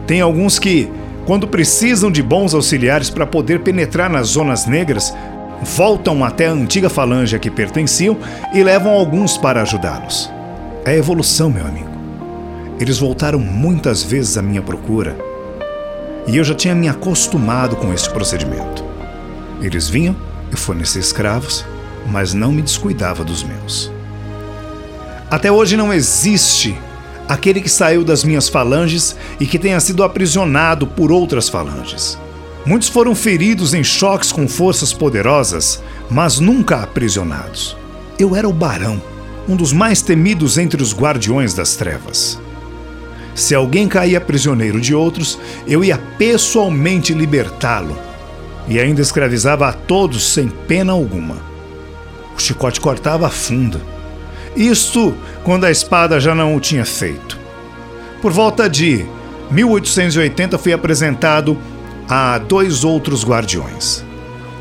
Tem 0.06 0.20
alguns 0.20 0.60
que, 0.60 0.92
quando 1.26 1.48
precisam 1.48 2.12
de 2.12 2.22
bons 2.22 2.54
auxiliares 2.54 3.10
para 3.10 3.26
poder 3.26 3.62
penetrar 3.62 4.10
nas 4.10 4.28
zonas 4.28 4.66
negras, 4.66 5.16
voltam 5.62 6.24
até 6.24 6.48
a 6.48 6.52
antiga 6.52 6.90
falange 6.90 7.36
a 7.36 7.40
que 7.40 7.50
pertenciam 7.50 8.18
e 8.54 8.62
levam 8.62 8.92
alguns 8.92 9.38
para 9.38 9.62
ajudá-los. 9.62 10.30
É 10.84 10.98
evolução, 10.98 11.50
meu 11.50 11.66
amigo. 11.66 11.94
Eles 12.78 12.98
voltaram 12.98 13.40
muitas 13.40 14.04
vezes 14.04 14.38
à 14.38 14.42
minha 14.42 14.62
procura 14.62 15.16
e 16.28 16.38
eu 16.38 16.44
já 16.44 16.56
tinha 16.56 16.74
me 16.74 16.88
acostumado 16.88 17.76
com 17.76 17.94
este 17.94 18.10
procedimento. 18.10 18.84
Eles 19.62 19.90
vinham 19.90 20.16
e 20.52 20.58
fornecer 20.58 21.00
escravos, 21.00 21.66
mas 22.10 22.34
não 22.34 22.52
me 22.52 22.62
descuidava 22.62 23.24
dos 23.24 23.44
meus. 23.44 23.92
Até 25.30 25.52
hoje 25.52 25.76
não 25.76 25.94
existe 25.94 26.78
aquele 27.28 27.62
que 27.62 27.70
saiu 27.70 28.04
das 28.04 28.24
minhas 28.24 28.48
falanges 28.50 29.16
e 29.40 29.46
que 29.46 29.58
tenha 29.58 29.80
sido 29.80 30.04
aprisionado 30.04 30.86
por 30.86 31.12
outras 31.12 31.50
falanges. 31.50 32.18
Muitos 32.66 32.88
foram 32.88 33.14
feridos 33.16 33.74
em 33.74 33.84
choques 33.84 34.32
com 34.32 34.48
forças 34.48 34.94
poderosas, 34.94 35.82
mas 36.10 36.40
nunca 36.40 36.78
aprisionados. 36.78 37.76
Eu 38.18 38.36
era 38.36 38.48
o 38.48 38.54
barão, 38.54 39.02
um 39.48 39.56
dos 39.56 39.74
mais 39.74 40.02
temidos 40.02 40.58
entre 40.58 40.82
os 40.82 40.94
guardiões 40.94 41.54
das 41.54 41.76
trevas. 41.76 42.40
Se 43.36 43.56
alguém 43.56 43.88
caía 43.88 44.22
prisioneiro 44.22 44.80
de 44.80 44.94
outros, 44.94 45.40
eu 45.68 45.84
ia 45.84 45.98
pessoalmente 46.18 47.14
libertá-lo 47.14 47.98
e 48.68 48.80
ainda 48.80 49.02
escravizava 49.02 49.68
a 49.68 49.74
todos 49.74 50.34
sem 50.34 50.48
pena 50.48 50.94
alguma. 50.94 51.38
O 52.36 52.40
chicote 52.40 52.80
cortava 52.80 53.28
a 53.28 53.30
fundo. 53.30 53.82
Isto 54.56 55.16
quando 55.44 55.66
a 55.66 55.72
espada 55.72 56.20
já 56.20 56.36
não 56.36 56.56
o 56.56 56.60
tinha 56.60 56.86
feito. 56.86 57.40
Por 58.22 58.32
volta 58.32 58.70
de 58.70 59.06
1880 59.52 60.58
fui 60.58 60.74
apresentado 60.74 61.58
a 62.08 62.38
dois 62.38 62.84
outros 62.84 63.26
guardiões. 63.26 64.04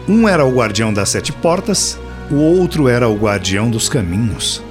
Um 0.08 0.28
era 0.28 0.44
o 0.44 0.52
guardião 0.52 0.92
das 0.92 1.10
sete 1.10 1.32
portas, 1.32 1.98
o 2.30 2.36
outro 2.36 2.88
era 2.88 3.08
o 3.08 3.16
guardião 3.16 3.70
dos 3.70 3.88
caminhos. 3.88 4.62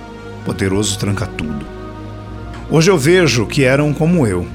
Poderoso 0.43 0.97
tranca-tudo. 0.97 1.80
Hoje 2.73 2.89
eu 2.89 2.97
vejo 2.97 3.45
que 3.45 3.65
eram 3.65 3.93
como 3.93 4.25
eu. 4.25 4.47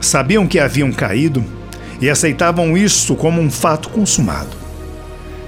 Sabiam 0.00 0.46
que 0.46 0.60
haviam 0.60 0.92
caído 0.92 1.44
e 2.00 2.08
aceitavam 2.08 2.78
isso 2.78 3.16
como 3.16 3.40
um 3.42 3.50
fato 3.50 3.88
consumado. 3.88 4.56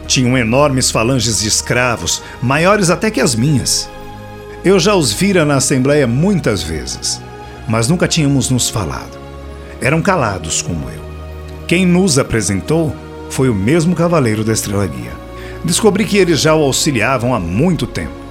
Tinham 0.08 0.36
enormes 0.36 0.90
falanges 0.90 1.40
de 1.40 1.46
escravos, 1.46 2.20
maiores 2.42 2.90
até 2.90 3.12
que 3.12 3.20
as 3.20 3.36
minhas. 3.36 3.88
Eu 4.64 4.80
já 4.80 4.96
os 4.96 5.12
vira 5.12 5.44
na 5.44 5.54
Assembleia 5.54 6.04
muitas 6.04 6.64
vezes, 6.64 7.22
mas 7.68 7.86
nunca 7.86 8.08
tínhamos 8.08 8.50
nos 8.50 8.68
falado. 8.68 9.16
Eram 9.80 10.02
calados 10.02 10.62
como 10.62 10.90
eu. 10.90 11.02
Quem 11.68 11.86
nos 11.86 12.18
apresentou 12.18 12.92
foi 13.30 13.48
o 13.48 13.54
mesmo 13.54 13.94
Cavaleiro 13.94 14.42
da 14.42 14.52
Estrela 14.52 14.88
Guia. 14.88 15.12
Descobri 15.64 16.04
que 16.06 16.18
eles 16.18 16.40
já 16.40 16.56
o 16.56 16.64
auxiliavam 16.64 17.32
há 17.32 17.38
muito 17.38 17.86
tempo. 17.86 18.21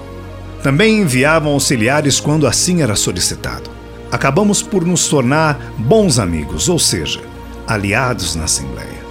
Também 0.63 1.00
enviavam 1.00 1.53
auxiliares 1.53 2.20
quando 2.20 2.46
assim 2.46 2.82
era 2.82 2.96
solicitado. 2.96 3.70
Acabamos 4.12 4.62
por 4.62 4.86
nos 4.86 5.08
tornar 5.08 5.74
bons 5.77 6.20
amigos, 6.20 6.70
ou 6.70 6.77
seja, 6.77 7.22
aliados 7.68 8.36
na 8.36 8.44
Assembleia. 8.44 9.01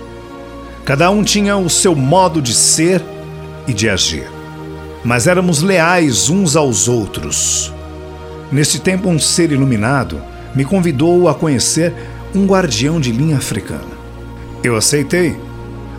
Cada 0.84 1.10
um 1.10 1.24
tinha 1.24 1.56
o 1.56 1.70
seu 1.70 1.94
modo 1.94 2.40
de 2.40 2.54
ser 2.54 3.02
e 3.66 3.72
de 3.72 3.88
agir, 3.88 4.30
mas 5.04 5.26
éramos 5.26 5.62
leais 5.62 6.28
uns 6.28 6.56
aos 6.56 6.88
outros. 6.88 7.72
Neste 8.52 8.80
tempo, 8.80 9.08
um 9.08 9.18
ser 9.18 9.52
iluminado 9.52 10.20
me 10.54 10.64
convidou 10.64 11.28
a 11.28 11.34
conhecer 11.34 11.94
um 12.34 12.46
guardião 12.46 13.00
de 13.00 13.12
linha 13.12 13.36
africana. 13.36 14.00
Eu 14.62 14.76
aceitei. 14.76 15.38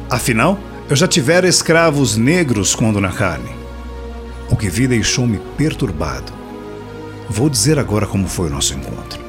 Afinal, 0.10 0.60
eu 0.90 0.96
já 0.96 1.08
tivera 1.08 1.48
escravos 1.48 2.18
negros 2.18 2.76
quando 2.76 3.00
na 3.00 3.12
carne. 3.12 3.61
O 4.52 4.58
que 4.58 4.70
vi 4.70 4.86
deixou-me 4.86 5.40
perturbado. 5.58 6.34
Vou 7.30 7.50
dizer 7.50 7.80
agora 7.80 8.06
como 8.06 8.28
foi 8.28 8.48
o 8.48 8.52
nosso 8.52 8.74
encontro. 8.74 9.22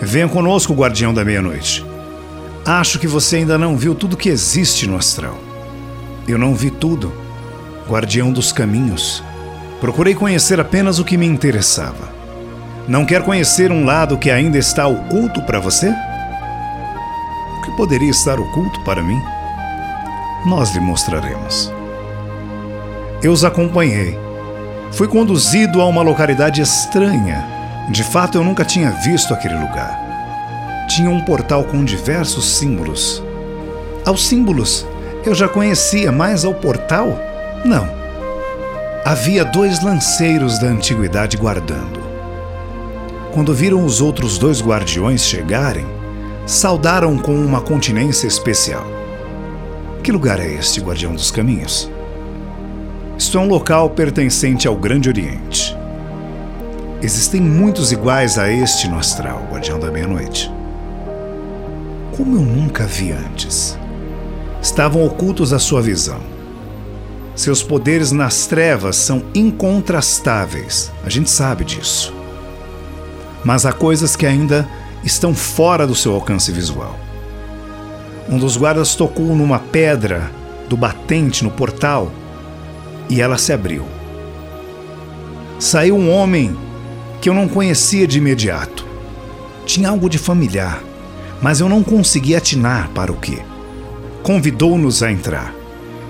Venha 0.00 0.28
conosco, 0.28 0.74
guardião 0.74 1.14
da 1.14 1.24
meia-noite. 1.24 1.84
Acho 2.66 2.98
que 2.98 3.06
você 3.06 3.36
ainda 3.36 3.56
não 3.56 3.76
viu 3.76 3.94
tudo 3.94 4.16
que 4.16 4.28
existe 4.28 4.86
no 4.86 4.96
astral. 4.96 5.38
Eu 6.28 6.38
não 6.38 6.54
vi 6.54 6.70
tudo, 6.70 7.12
guardião 7.88 8.30
dos 8.30 8.52
caminhos. 8.52 9.22
Procurei 9.80 10.14
conhecer 10.14 10.60
apenas 10.60 10.98
o 10.98 11.04
que 11.04 11.16
me 11.16 11.26
interessava. 11.26 12.12
Não 12.86 13.06
quer 13.06 13.22
conhecer 13.22 13.72
um 13.72 13.84
lado 13.84 14.18
que 14.18 14.30
ainda 14.30 14.58
está 14.58 14.86
oculto 14.86 15.42
para 15.42 15.58
você? 15.58 15.88
O 17.58 17.62
que 17.62 17.76
poderia 17.76 18.10
estar 18.10 18.38
oculto 18.38 18.78
para 18.84 19.02
mim? 19.02 19.20
Nós 20.46 20.74
lhe 20.74 20.80
mostraremos. 20.80 21.72
Eu 23.24 23.32
os 23.32 23.42
acompanhei. 23.42 24.18
Fui 24.92 25.08
conduzido 25.08 25.80
a 25.80 25.86
uma 25.86 26.02
localidade 26.02 26.60
estranha. 26.60 27.42
De 27.90 28.04
fato, 28.04 28.36
eu 28.36 28.44
nunca 28.44 28.66
tinha 28.66 28.90
visto 28.90 29.32
aquele 29.32 29.54
lugar. 29.54 30.86
Tinha 30.90 31.08
um 31.08 31.22
portal 31.22 31.64
com 31.64 31.82
diversos 31.82 32.44
símbolos. 32.58 33.22
Aos 34.04 34.26
símbolos 34.26 34.86
eu 35.24 35.34
já 35.34 35.48
conhecia, 35.48 36.12
mas 36.12 36.44
ao 36.44 36.52
portal, 36.52 37.18
não. 37.64 37.88
Havia 39.06 39.42
dois 39.42 39.82
lanceiros 39.82 40.58
da 40.58 40.66
antiguidade 40.66 41.38
guardando. 41.38 42.04
Quando 43.32 43.54
viram 43.54 43.86
os 43.86 44.02
outros 44.02 44.36
dois 44.36 44.60
guardiões 44.60 45.24
chegarem, 45.24 45.86
saudaram 46.44 47.16
com 47.16 47.34
uma 47.34 47.62
continência 47.62 48.26
especial. 48.26 48.84
Que 50.02 50.12
lugar 50.12 50.38
é 50.38 50.46
este, 50.46 50.82
guardião 50.82 51.14
dos 51.14 51.30
caminhos? 51.30 51.90
Isto 53.16 53.38
é 53.38 53.40
um 53.40 53.46
local 53.46 53.90
pertencente 53.90 54.66
ao 54.66 54.74
Grande 54.74 55.08
Oriente. 55.08 55.76
Existem 57.00 57.40
muitos 57.40 57.92
iguais 57.92 58.38
a 58.38 58.50
este 58.50 58.88
no 58.88 58.98
astral, 58.98 59.46
Guardião 59.52 59.78
da 59.78 59.88
Meia-Noite. 59.88 60.50
Como 62.16 62.36
eu 62.36 62.40
nunca 62.40 62.86
vi 62.86 63.12
antes. 63.12 63.78
Estavam 64.60 65.06
ocultos 65.06 65.52
à 65.52 65.60
sua 65.60 65.80
visão. 65.80 66.18
Seus 67.36 67.62
poderes 67.62 68.10
nas 68.10 68.46
trevas 68.46 68.96
são 68.96 69.22
incontrastáveis, 69.32 70.90
a 71.04 71.10
gente 71.10 71.30
sabe 71.30 71.64
disso. 71.64 72.12
Mas 73.44 73.64
há 73.64 73.72
coisas 73.72 74.16
que 74.16 74.26
ainda 74.26 74.68
estão 75.04 75.32
fora 75.34 75.86
do 75.86 75.94
seu 75.94 76.14
alcance 76.14 76.50
visual. 76.50 76.98
Um 78.28 78.38
dos 78.38 78.56
guardas 78.56 78.96
tocou 78.96 79.36
numa 79.36 79.60
pedra 79.60 80.30
do 80.68 80.76
batente 80.76 81.44
no 81.44 81.50
portal 81.50 82.10
e 83.08 83.20
ela 83.20 83.38
se 83.38 83.52
abriu. 83.52 83.84
Saiu 85.58 85.96
um 85.96 86.10
homem 86.10 86.56
que 87.20 87.28
eu 87.28 87.34
não 87.34 87.48
conhecia 87.48 88.06
de 88.06 88.18
imediato. 88.18 88.86
Tinha 89.64 89.88
algo 89.88 90.08
de 90.08 90.18
familiar, 90.18 90.82
mas 91.40 91.60
eu 91.60 91.68
não 91.68 91.82
conseguia 91.82 92.38
atinar 92.38 92.90
para 92.90 93.12
o 93.12 93.16
que. 93.16 93.38
Convidou-nos 94.22 95.02
a 95.02 95.10
entrar. 95.10 95.54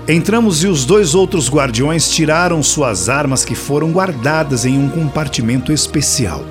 Entramos 0.07 0.63
e 0.63 0.67
os 0.67 0.85
dois 0.85 1.15
outros 1.15 1.49
guardiões 1.49 2.09
tiraram 2.09 2.61
suas 2.61 3.09
armas 3.09 3.43
que 3.43 3.55
foram 3.55 3.91
guardadas 3.91 4.65
em 4.65 4.77
um 4.77 4.87
compartimento 4.87 5.71
especial. 5.71 6.43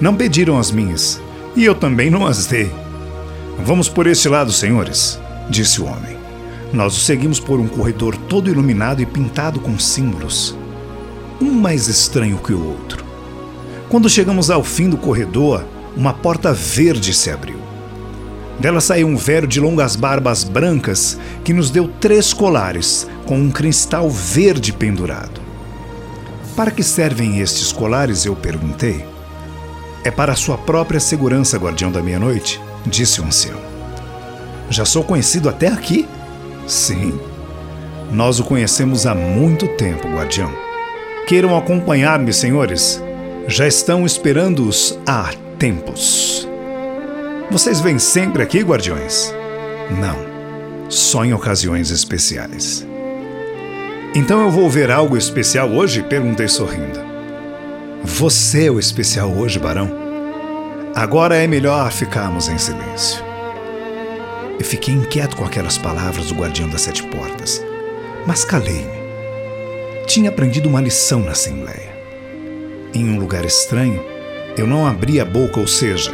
Não 0.00 0.14
pediram 0.14 0.58
as 0.58 0.70
minhas, 0.70 1.20
e 1.56 1.64
eu 1.64 1.74
também 1.74 2.10
não 2.10 2.26
as 2.26 2.46
dei. 2.46 2.70
Vamos 3.64 3.88
por 3.88 4.06
este 4.06 4.28
lado, 4.28 4.52
senhores, 4.52 5.18
disse 5.48 5.80
o 5.80 5.86
homem. 5.86 6.21
Nós 6.72 6.96
o 6.96 7.00
seguimos 7.00 7.38
por 7.38 7.60
um 7.60 7.68
corredor 7.68 8.16
todo 8.16 8.48
iluminado 8.48 9.02
e 9.02 9.06
pintado 9.06 9.60
com 9.60 9.78
símbolos, 9.78 10.56
um 11.40 11.50
mais 11.50 11.86
estranho 11.86 12.38
que 12.38 12.54
o 12.54 12.66
outro. 12.66 13.04
Quando 13.90 14.08
chegamos 14.08 14.50
ao 14.50 14.64
fim 14.64 14.88
do 14.88 14.96
corredor, 14.96 15.66
uma 15.94 16.14
porta 16.14 16.52
verde 16.52 17.12
se 17.12 17.30
abriu. 17.30 17.58
Dela 18.58 18.80
saiu 18.80 19.06
um 19.06 19.16
velho 19.16 19.46
de 19.46 19.60
longas 19.60 19.96
barbas 19.96 20.44
brancas 20.44 21.18
que 21.44 21.52
nos 21.52 21.70
deu 21.70 21.88
três 22.00 22.32
colares 22.32 23.06
com 23.26 23.38
um 23.38 23.50
cristal 23.50 24.08
verde 24.08 24.72
pendurado. 24.72 25.42
Para 26.56 26.70
que 26.70 26.82
servem 26.82 27.40
estes 27.40 27.70
colares? 27.70 28.24
Eu 28.24 28.34
perguntei. 28.34 29.04
É 30.04 30.10
para 30.10 30.34
sua 30.34 30.56
própria 30.56 31.00
segurança, 31.00 31.58
guardião 31.58 31.92
da 31.92 32.02
meia-noite, 32.02 32.60
disse 32.86 33.20
o 33.20 33.24
ancião. 33.24 33.58
Já 34.70 34.84
sou 34.84 35.04
conhecido 35.04 35.48
até 35.48 35.68
aqui? 35.68 36.08
Sim. 36.66 37.18
Nós 38.10 38.38
o 38.40 38.44
conhecemos 38.44 39.06
há 39.06 39.14
muito 39.14 39.66
tempo, 39.76 40.08
guardião. 40.08 40.52
Queiram 41.26 41.56
acompanhar-me, 41.56 42.32
senhores. 42.32 43.02
Já 43.46 43.66
estão 43.66 44.04
esperando-os 44.04 44.98
há 45.06 45.30
tempos. 45.58 46.48
Vocês 47.50 47.80
vêm 47.80 47.98
sempre 47.98 48.42
aqui, 48.42 48.60
guardiões? 48.60 49.34
Não, 50.00 50.16
só 50.90 51.24
em 51.24 51.32
ocasiões 51.32 51.90
especiais. 51.90 52.86
Então 54.14 54.42
eu 54.42 54.50
vou 54.50 54.68
ver 54.68 54.90
algo 54.90 55.16
especial 55.16 55.70
hoje? 55.70 56.02
Perguntei 56.02 56.48
sorrindo. 56.48 57.00
Você 58.04 58.66
é 58.66 58.70
o 58.70 58.78
especial 58.78 59.30
hoje, 59.30 59.58
barão. 59.58 59.90
Agora 60.94 61.36
é 61.36 61.46
melhor 61.46 61.90
ficarmos 61.90 62.48
em 62.48 62.58
silêncio. 62.58 63.31
Eu 64.62 64.66
fiquei 64.66 64.94
inquieto 64.94 65.36
com 65.36 65.44
aquelas 65.44 65.76
palavras 65.76 66.28
do 66.28 66.36
guardião 66.36 66.68
das 66.68 66.82
sete 66.82 67.02
portas, 67.02 67.60
mas 68.24 68.44
calei-me. 68.44 69.02
Tinha 70.06 70.30
aprendido 70.30 70.68
uma 70.68 70.80
lição 70.80 71.18
na 71.18 71.32
Assembleia. 71.32 71.92
Em 72.94 73.10
um 73.10 73.18
lugar 73.18 73.44
estranho, 73.44 74.00
eu 74.56 74.64
não 74.64 74.86
abria 74.86 75.22
a 75.22 75.24
boca, 75.24 75.58
ou 75.58 75.66
seja, 75.66 76.12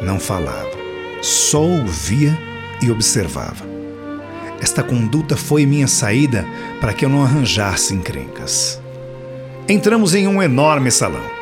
não 0.00 0.20
falava 0.20 0.70
só 1.20 1.60
ouvia 1.60 2.38
e 2.80 2.88
observava. 2.88 3.66
Esta 4.60 4.84
conduta 4.84 5.36
foi 5.36 5.66
minha 5.66 5.88
saída 5.88 6.46
para 6.80 6.92
que 6.92 7.04
eu 7.04 7.08
não 7.08 7.24
arranjasse 7.24 7.92
encrencas. 7.92 8.80
Entramos 9.68 10.14
em 10.14 10.28
um 10.28 10.40
enorme 10.40 10.92
salão. 10.92 11.37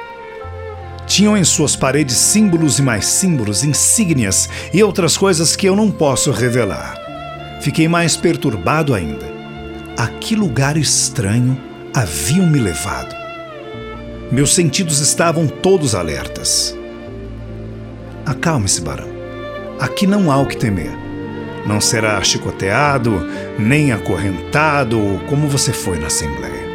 Tinham 1.06 1.36
em 1.36 1.44
suas 1.44 1.76
paredes 1.76 2.16
símbolos 2.16 2.78
e 2.78 2.82
mais 2.82 3.06
símbolos, 3.06 3.62
insígnias 3.62 4.48
e 4.72 4.82
outras 4.82 5.16
coisas 5.16 5.54
que 5.54 5.66
eu 5.66 5.76
não 5.76 5.90
posso 5.90 6.32
revelar. 6.32 6.96
Fiquei 7.60 7.88
mais 7.88 8.16
perturbado 8.16 8.92
ainda. 8.92 9.26
A 9.96 10.08
que 10.08 10.34
lugar 10.34 10.76
estranho 10.76 11.58
haviam 11.94 12.46
me 12.46 12.58
levado? 12.58 13.14
Meus 14.30 14.54
sentidos 14.54 14.98
estavam 14.98 15.46
todos 15.46 15.94
alertas. 15.94 16.76
Acalme-se, 18.26 18.80
barão. 18.80 19.08
Aqui 19.78 20.06
não 20.06 20.32
há 20.32 20.38
o 20.38 20.46
que 20.46 20.56
temer. 20.56 20.90
Não 21.64 21.80
será 21.80 22.22
chicoteado, 22.22 23.26
nem 23.58 23.92
acorrentado, 23.92 24.98
como 25.28 25.48
você 25.48 25.72
foi 25.72 25.98
na 25.98 26.08
Assembleia. 26.08 26.66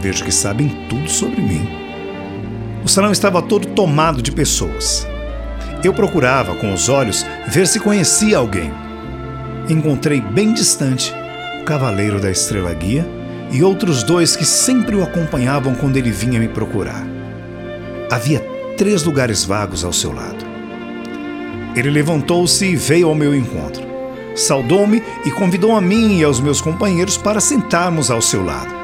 Vejo 0.00 0.24
que 0.24 0.32
sabem 0.32 0.68
tudo 0.88 1.08
sobre 1.08 1.40
mim. 1.40 1.81
O 2.84 2.88
salão 2.88 3.12
estava 3.12 3.40
todo 3.40 3.68
tomado 3.68 4.20
de 4.20 4.32
pessoas. 4.32 5.06
Eu 5.84 5.94
procurava, 5.94 6.54
com 6.56 6.72
os 6.72 6.88
olhos, 6.88 7.24
ver 7.46 7.66
se 7.66 7.78
conhecia 7.78 8.38
alguém. 8.38 8.72
Encontrei 9.68 10.20
bem 10.20 10.52
distante 10.52 11.14
o 11.60 11.64
Cavaleiro 11.64 12.20
da 12.20 12.30
Estrela 12.30 12.74
Guia 12.74 13.06
e 13.52 13.62
outros 13.62 14.02
dois 14.02 14.34
que 14.34 14.44
sempre 14.44 14.96
o 14.96 15.02
acompanhavam 15.02 15.74
quando 15.76 15.96
ele 15.96 16.10
vinha 16.10 16.40
me 16.40 16.48
procurar. 16.48 17.06
Havia 18.10 18.40
três 18.76 19.04
lugares 19.04 19.44
vagos 19.44 19.84
ao 19.84 19.92
seu 19.92 20.12
lado. 20.12 20.44
Ele 21.76 21.88
levantou-se 21.88 22.64
e 22.64 22.74
veio 22.74 23.08
ao 23.08 23.14
meu 23.14 23.34
encontro. 23.34 23.86
Saudou-me 24.34 25.02
e 25.24 25.30
convidou 25.30 25.76
a 25.76 25.80
mim 25.80 26.18
e 26.18 26.24
aos 26.24 26.40
meus 26.40 26.60
companheiros 26.60 27.16
para 27.16 27.40
sentarmos 27.40 28.10
ao 28.10 28.20
seu 28.20 28.44
lado. 28.44 28.74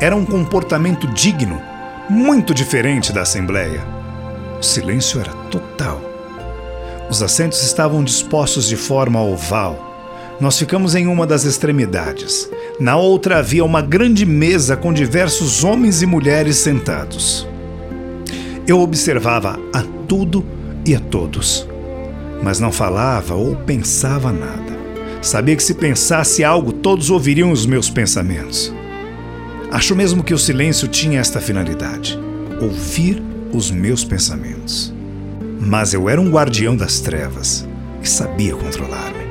Era 0.00 0.14
um 0.14 0.26
comportamento 0.26 1.06
digno, 1.08 1.60
muito 2.08 2.54
diferente 2.54 3.12
da 3.12 3.22
Assembleia. 3.22 3.84
O 4.58 4.62
silêncio 4.62 5.20
era 5.20 5.32
total. 5.50 6.00
Os 7.10 7.22
assentos 7.22 7.62
estavam 7.62 8.02
dispostos 8.02 8.68
de 8.68 8.76
forma 8.76 9.22
oval. 9.22 9.92
Nós 10.40 10.58
ficamos 10.58 10.94
em 10.94 11.06
uma 11.06 11.26
das 11.26 11.44
extremidades. 11.44 12.48
Na 12.80 12.96
outra 12.96 13.38
havia 13.38 13.64
uma 13.64 13.80
grande 13.82 14.26
mesa 14.26 14.76
com 14.76 14.92
diversos 14.92 15.62
homens 15.62 16.02
e 16.02 16.06
mulheres 16.06 16.56
sentados. 16.56 17.46
Eu 18.66 18.80
observava 18.80 19.58
a 19.72 19.82
tudo 20.08 20.44
e 20.84 20.94
a 20.94 21.00
todos 21.00 21.68
mas 22.44 22.60
não 22.60 22.70
falava 22.70 23.34
ou 23.34 23.56
pensava 23.56 24.30
nada. 24.30 24.74
Sabia 25.22 25.56
que 25.56 25.62
se 25.62 25.72
pensasse 25.72 26.44
algo, 26.44 26.70
todos 26.72 27.08
ouviriam 27.08 27.50
os 27.50 27.64
meus 27.64 27.88
pensamentos. 27.88 28.72
Acho 29.74 29.96
mesmo 29.96 30.22
que 30.22 30.32
o 30.32 30.38
silêncio 30.38 30.86
tinha 30.86 31.18
esta 31.18 31.40
finalidade: 31.40 32.16
ouvir 32.60 33.20
os 33.52 33.72
meus 33.72 34.04
pensamentos. 34.04 34.94
Mas 35.58 35.92
eu 35.92 36.08
era 36.08 36.20
um 36.20 36.30
guardião 36.30 36.76
das 36.76 37.00
trevas 37.00 37.66
e 38.00 38.08
sabia 38.08 38.54
controlar-me. 38.54 39.24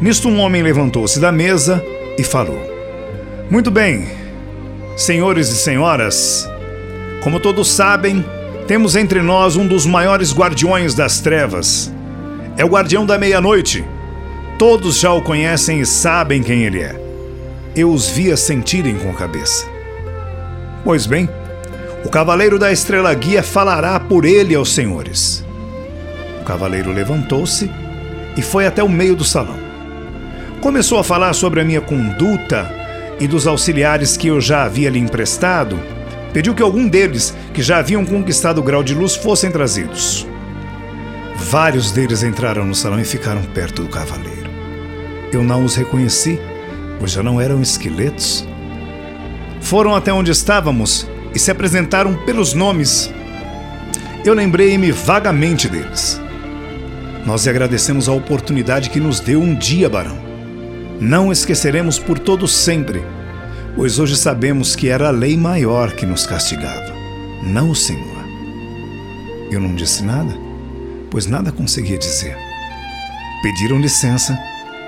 Nisto, 0.00 0.26
um 0.26 0.40
homem 0.40 0.62
levantou-se 0.62 1.20
da 1.20 1.30
mesa 1.30 1.84
e 2.16 2.24
falou: 2.24 2.58
Muito 3.50 3.70
bem, 3.70 4.08
senhores 4.96 5.50
e 5.50 5.56
senhoras, 5.56 6.48
como 7.22 7.38
todos 7.38 7.70
sabem, 7.70 8.24
temos 8.66 8.96
entre 8.96 9.20
nós 9.20 9.54
um 9.54 9.66
dos 9.66 9.84
maiores 9.84 10.32
guardiões 10.32 10.94
das 10.94 11.20
trevas, 11.20 11.92
é 12.56 12.64
o 12.64 12.68
guardião 12.68 13.04
da 13.04 13.18
meia-noite. 13.18 13.84
Todos 14.58 14.98
já 14.98 15.12
o 15.12 15.20
conhecem 15.20 15.78
e 15.78 15.84
sabem 15.84 16.42
quem 16.42 16.62
ele 16.62 16.80
é. 16.80 17.01
Eu 17.74 17.90
os 17.90 18.08
via 18.08 18.36
sentirem 18.36 18.96
com 18.96 19.10
a 19.10 19.14
cabeça. 19.14 19.66
Pois 20.84 21.06
bem, 21.06 21.28
o 22.04 22.08
cavaleiro 22.10 22.58
da 22.58 22.70
estrela 22.70 23.14
guia 23.14 23.42
falará 23.42 23.98
por 23.98 24.24
ele 24.24 24.54
aos 24.54 24.74
senhores. 24.74 25.44
O 26.40 26.44
cavaleiro 26.44 26.92
levantou-se 26.92 27.70
e 28.36 28.42
foi 28.42 28.66
até 28.66 28.82
o 28.82 28.88
meio 28.88 29.16
do 29.16 29.24
salão. 29.24 29.56
Começou 30.60 30.98
a 30.98 31.04
falar 31.04 31.32
sobre 31.32 31.60
a 31.60 31.64
minha 31.64 31.80
conduta 31.80 32.70
e 33.18 33.26
dos 33.26 33.46
auxiliares 33.46 34.16
que 34.16 34.28
eu 34.28 34.40
já 34.40 34.64
havia 34.64 34.90
lhe 34.90 34.98
emprestado. 34.98 35.80
Pediu 36.32 36.54
que 36.54 36.62
algum 36.62 36.88
deles, 36.88 37.34
que 37.54 37.62
já 37.62 37.78
haviam 37.78 38.04
conquistado 38.04 38.58
o 38.58 38.62
grau 38.62 38.82
de 38.82 38.94
luz, 38.94 39.14
fossem 39.14 39.50
trazidos. 39.50 40.26
Vários 41.36 41.90
deles 41.90 42.22
entraram 42.22 42.66
no 42.66 42.74
salão 42.74 43.00
e 43.00 43.04
ficaram 43.04 43.42
perto 43.42 43.82
do 43.82 43.88
cavaleiro. 43.88 44.50
Eu 45.32 45.42
não 45.42 45.64
os 45.64 45.74
reconheci, 45.74 46.38
pois 47.02 47.10
já 47.10 47.20
não 47.20 47.40
eram 47.40 47.60
esqueletos. 47.60 48.46
Foram 49.60 49.96
até 49.96 50.12
onde 50.12 50.30
estávamos 50.30 51.04
e 51.34 51.38
se 51.40 51.50
apresentaram 51.50 52.14
pelos 52.24 52.54
nomes. 52.54 53.12
Eu 54.24 54.34
lembrei-me 54.34 54.92
vagamente 54.92 55.68
deles. 55.68 56.20
Nós 57.26 57.42
lhe 57.42 57.50
agradecemos 57.50 58.08
a 58.08 58.12
oportunidade 58.12 58.88
que 58.88 59.00
nos 59.00 59.18
deu 59.18 59.42
um 59.42 59.52
dia, 59.52 59.90
barão. 59.90 60.16
Não 61.00 61.32
esqueceremos 61.32 61.98
por 61.98 62.20
todo 62.20 62.46
sempre, 62.46 63.02
pois 63.74 63.98
hoje 63.98 64.16
sabemos 64.16 64.76
que 64.76 64.88
era 64.88 65.08
a 65.08 65.10
lei 65.10 65.36
maior 65.36 65.90
que 65.90 66.06
nos 66.06 66.24
castigava, 66.24 66.94
não 67.42 67.70
o 67.70 67.74
Senhor. 67.74 68.22
Eu 69.50 69.60
não 69.60 69.74
disse 69.74 70.04
nada 70.04 70.32
pois 71.10 71.26
nada 71.26 71.52
conseguia 71.52 71.98
dizer. 71.98 72.38
Pediram 73.42 73.78
licença 73.78 74.38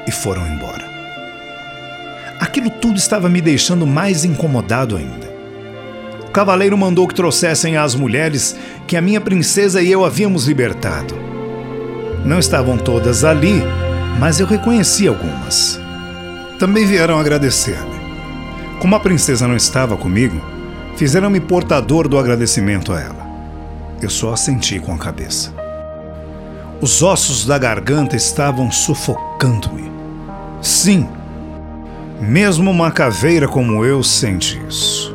e 0.07 0.11
foram 0.11 0.46
embora. 0.46 0.93
Aquilo 2.54 2.70
tudo 2.70 2.96
estava 2.96 3.28
me 3.28 3.40
deixando 3.40 3.84
mais 3.84 4.24
incomodado 4.24 4.96
ainda. 4.96 5.28
O 6.28 6.30
cavaleiro 6.30 6.78
mandou 6.78 7.08
que 7.08 7.12
trouxessem 7.12 7.76
as 7.76 7.96
mulheres 7.96 8.54
que 8.86 8.96
a 8.96 9.00
minha 9.00 9.20
princesa 9.20 9.82
e 9.82 9.90
eu 9.90 10.04
havíamos 10.04 10.46
libertado. 10.46 11.16
Não 12.24 12.38
estavam 12.38 12.78
todas 12.78 13.24
ali, 13.24 13.60
mas 14.20 14.38
eu 14.38 14.46
reconheci 14.46 15.08
algumas. 15.08 15.80
Também 16.56 16.86
vieram 16.86 17.18
agradecer-me. 17.18 17.98
Como 18.78 18.94
a 18.94 19.00
princesa 19.00 19.48
não 19.48 19.56
estava 19.56 19.96
comigo, 19.96 20.40
fizeram-me 20.94 21.40
portador 21.40 22.06
do 22.06 22.16
agradecimento 22.16 22.92
a 22.92 23.00
ela. 23.00 23.26
Eu 24.00 24.08
só 24.08 24.32
assenti 24.32 24.78
com 24.78 24.94
a 24.94 24.98
cabeça. 24.98 25.52
Os 26.80 27.02
ossos 27.02 27.46
da 27.46 27.58
garganta 27.58 28.14
estavam 28.14 28.70
sufocando-me. 28.70 29.90
Sim, 30.62 31.08
mesmo 32.20 32.70
uma 32.70 32.90
caveira 32.90 33.48
como 33.48 33.85
eu 33.85 34.03
sente 34.03 34.61
isso. 34.68 35.14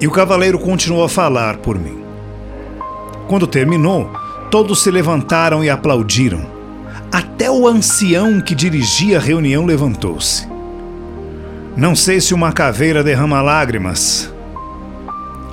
E 0.00 0.06
o 0.06 0.10
cavaleiro 0.10 0.58
continuou 0.58 1.04
a 1.04 1.08
falar 1.08 1.58
por 1.58 1.78
mim. 1.78 2.02
Quando 3.28 3.46
terminou, 3.46 4.10
todos 4.50 4.82
se 4.82 4.90
levantaram 4.90 5.64
e 5.64 5.70
aplaudiram. 5.70 6.46
Até 7.10 7.50
o 7.50 7.66
ancião 7.66 8.40
que 8.40 8.54
dirigia 8.54 9.18
a 9.18 9.20
reunião 9.20 9.64
levantou-se. 9.64 10.46
Não 11.76 11.96
sei 11.96 12.20
se 12.20 12.34
uma 12.34 12.52
caveira 12.52 13.02
derrama 13.02 13.40
lágrimas, 13.42 14.32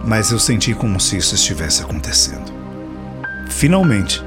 mas 0.06 0.32
eu 0.32 0.40
senti 0.40 0.74
como 0.74 1.00
se 1.00 1.18
isso 1.18 1.36
estivesse 1.36 1.82
acontecendo. 1.82 2.52
Finalmente, 3.50 4.24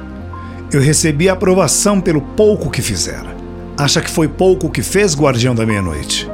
eu 0.72 0.80
recebi 0.80 1.28
aprovação 1.28 2.00
pelo 2.00 2.20
pouco 2.20 2.70
que 2.70 2.82
fizera. 2.82 3.33
Acha 3.76 4.00
que 4.00 4.08
foi 4.08 4.28
pouco 4.28 4.70
que 4.70 4.82
fez, 4.82 5.16
guardião 5.16 5.52
da 5.52 5.66
meia-noite? 5.66 6.30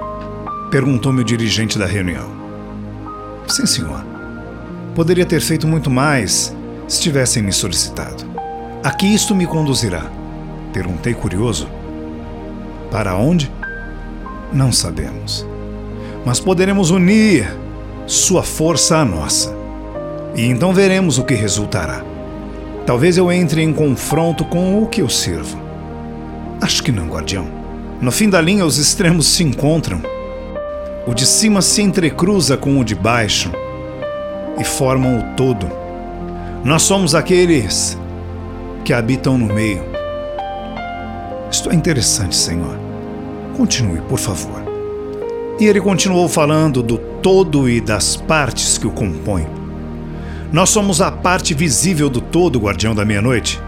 Perguntou-me 0.71 1.23
o 1.23 1.25
dirigente 1.25 1.79
da 1.79 1.87
reunião. 1.87 2.29
Sim, 3.49 3.65
senhor. 3.65 4.05
Poderia 4.95 5.25
ter 5.25 5.41
feito 5.41 5.67
muito 5.67 5.91
mais 5.91 6.55
se 6.87 7.01
tivessem 7.01 7.43
me 7.43 7.51
solicitado. 7.51 8.27
A 8.85 8.91
que 8.91 9.07
isto 9.07 9.35
me 9.35 9.47
conduzirá? 9.47 10.05
Perguntei 10.71 11.15
curioso. 11.15 11.67
Para 12.91 13.17
onde? 13.17 13.51
Não 14.53 14.71
sabemos. 14.71 15.47
Mas 16.27 16.41
poderemos 16.41 16.91
unir 16.91 17.51
sua 18.07 18.43
força 18.43 18.99
à 18.99 19.05
nossa. 19.05 19.57
E 20.37 20.45
então 20.45 20.75
veremos 20.75 21.17
o 21.17 21.25
que 21.25 21.35
resultará. 21.35 22.05
Talvez 22.85 23.17
eu 23.17 23.33
entre 23.33 23.63
em 23.63 23.73
confronto 23.73 24.45
com 24.45 24.83
o 24.83 24.87
que 24.87 25.01
eu 25.01 25.09
sirvo. 25.09 25.60
Acho 26.61 26.83
que 26.83 26.93
não, 26.93 27.09
guardião. 27.09 27.47
No 28.01 28.11
fim 28.11 28.29
da 28.29 28.41
linha, 28.41 28.67
os 28.67 28.77
extremos 28.77 29.27
se 29.27 29.43
encontram. 29.43 30.03
O 31.07 31.15
de 31.15 31.25
cima 31.27 31.63
se 31.63 31.81
entrecruza 31.81 32.57
com 32.57 32.79
o 32.79 32.85
de 32.85 32.95
baixo 32.95 33.51
e 34.59 34.65
formam 34.65 35.19
o 35.19 35.23
todo. 35.37 35.67
Nós 36.63 36.83
somos 36.83 37.15
aqueles 37.15 37.99
que 38.85 38.93
habitam 38.93 39.39
no 39.39 39.47
meio. 39.47 39.83
Isto 41.51 41.71
é 41.71 41.75
interessante, 41.75 42.37
Senhor. 42.37 42.79
Continue, 43.57 44.01
por 44.03 44.19
favor. 44.19 44.63
E 45.59 45.67
ele 45.67 45.81
continuou 45.81 46.29
falando 46.29 46.83
do 46.83 46.99
todo 46.99 47.69
e 47.69 47.81
das 47.81 48.17
partes 48.17 48.79
que 48.79 48.87
o 48.87 48.91
compõem. 48.91 49.47
Nós 50.53 50.71
somos 50.71 51.01
a 51.01 51.11
parte 51.11 51.55
visível 51.55 52.11
do 52.11 52.21
todo, 52.21 52.59
guardião 52.59 52.95
da 52.95 53.05
meia-noite. 53.05 53.61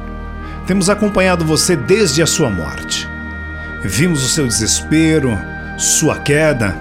Temos 0.72 0.88
acompanhado 0.88 1.44
você 1.44 1.76
desde 1.76 2.22
a 2.22 2.26
sua 2.26 2.48
morte. 2.48 3.06
Vimos 3.84 4.24
o 4.24 4.28
seu 4.30 4.46
desespero, 4.46 5.38
sua 5.76 6.18
queda. 6.18 6.74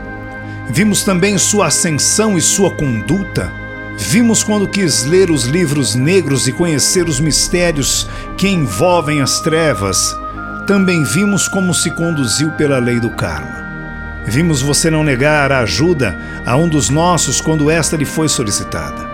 Vimos 0.69 1.03
também 1.03 1.37
sua 1.37 1.67
ascensão 1.67 2.37
e 2.37 2.41
sua 2.41 2.71
conduta. 2.71 3.51
Vimos 3.97 4.45
quando 4.45 4.65
quis 4.65 5.03
ler 5.03 5.29
os 5.29 5.43
livros 5.43 5.93
negros 5.93 6.47
e 6.47 6.53
conhecer 6.53 7.09
os 7.09 7.19
mistérios 7.19 8.07
que 8.37 8.47
envolvem 8.47 9.21
as 9.21 9.41
trevas. 9.41 10.17
Também 10.65 11.03
vimos 11.03 11.49
como 11.49 11.73
se 11.73 11.91
conduziu 11.91 12.49
pela 12.51 12.79
lei 12.79 12.97
do 12.97 13.09
karma. 13.09 14.23
Vimos 14.25 14.61
você 14.61 14.89
não 14.89 15.03
negar 15.03 15.51
a 15.51 15.59
ajuda 15.59 16.17
a 16.45 16.55
um 16.55 16.69
dos 16.69 16.89
nossos 16.89 17.41
quando 17.41 17.69
esta 17.69 17.97
lhe 17.97 18.05
foi 18.05 18.29
solicitada. 18.29 19.05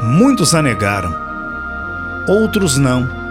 Muitos 0.00 0.54
a 0.54 0.62
negaram, 0.62 1.14
outros 2.26 2.78
não, 2.78 3.27